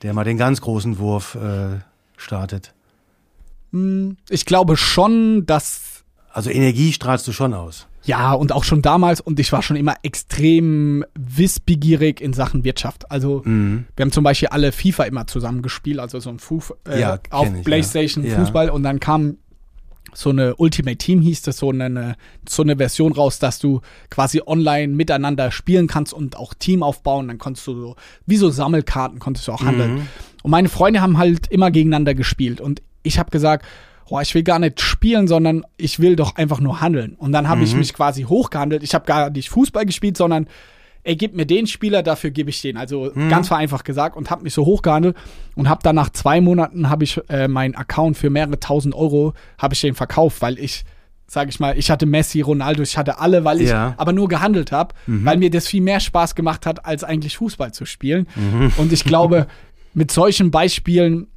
[0.03, 1.79] der mal den ganz großen Wurf äh,
[2.17, 2.75] startet.
[3.73, 6.03] Hm, Ich glaube schon, dass
[6.33, 7.87] Also Energie strahlst du schon aus.
[8.05, 13.09] Ja, und auch schon damals, und ich war schon immer extrem wissbegierig in Sachen Wirtschaft.
[13.13, 13.85] Also, Mhm.
[13.95, 17.21] wir haben zum Beispiel alle FIFA immer zusammen gespielt, also so ein Fuf äh, Ja,
[17.31, 18.37] auf ich, Playstation ja.
[18.41, 19.37] Fußball, und dann kam
[20.15, 22.17] so eine Ultimate Team hieß das, so eine,
[22.49, 27.29] so eine Version raus, dass du quasi online miteinander spielen kannst und auch Team aufbauen.
[27.29, 27.97] Dann konntest du so,
[28.27, 29.95] wie so Sammelkarten konntest du auch handeln.
[29.95, 30.09] Mhm.
[30.43, 32.61] Und meine Freunde haben halt immer gegeneinander gespielt.
[32.61, 33.65] Und ich habe gesagt,
[34.09, 37.15] oh, ich will gar nicht spielen, sondern ich will doch einfach nur handeln.
[37.15, 38.83] Und dann habe ich mich quasi hochgehandelt.
[38.83, 40.47] Ich habe gar nicht Fußball gespielt, sondern
[41.05, 42.77] ey, gib mir den Spieler, dafür gebe ich den.
[42.77, 45.17] Also ganz vereinfacht gesagt und habe mich so hochgehandelt
[45.57, 49.35] und habe dann nach zwei Monaten habe ich äh, meinen Account für mehrere tausend Euro
[49.59, 50.85] habe ich den verkauft, weil ich
[51.27, 53.95] sage ich mal, ich hatte Messi, Ronaldo, ich hatte alle, weil ich Ja.
[53.97, 57.73] aber nur gehandelt habe, weil mir das viel mehr Spaß gemacht hat, als eigentlich Fußball
[57.73, 58.27] zu spielen.
[58.77, 59.47] Und ich glaube,
[59.95, 61.29] mit solchen Beispielen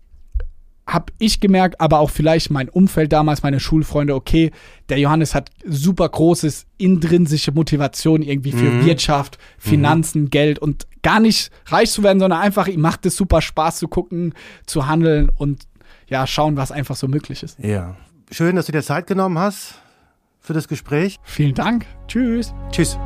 [0.88, 4.52] habe ich gemerkt, aber auch vielleicht mein Umfeld damals, meine Schulfreunde, okay,
[4.90, 11.52] der Johannes hat super großes intrinsische Motivation irgendwie für Wirtschaft, Finanzen, Geld und gar nicht
[11.68, 14.34] reich zu werden, sondern einfach, ihm macht es super Spaß zu gucken,
[14.66, 15.64] zu handeln und
[16.08, 17.58] ja, schauen, was einfach so möglich ist.
[17.60, 17.96] Ja.
[18.32, 19.76] Schön, dass du dir Zeit genommen hast
[20.40, 21.20] für das Gespräch.
[21.24, 21.86] Vielen Dank.
[22.08, 22.54] Tschüss.
[22.72, 22.98] Tschüss.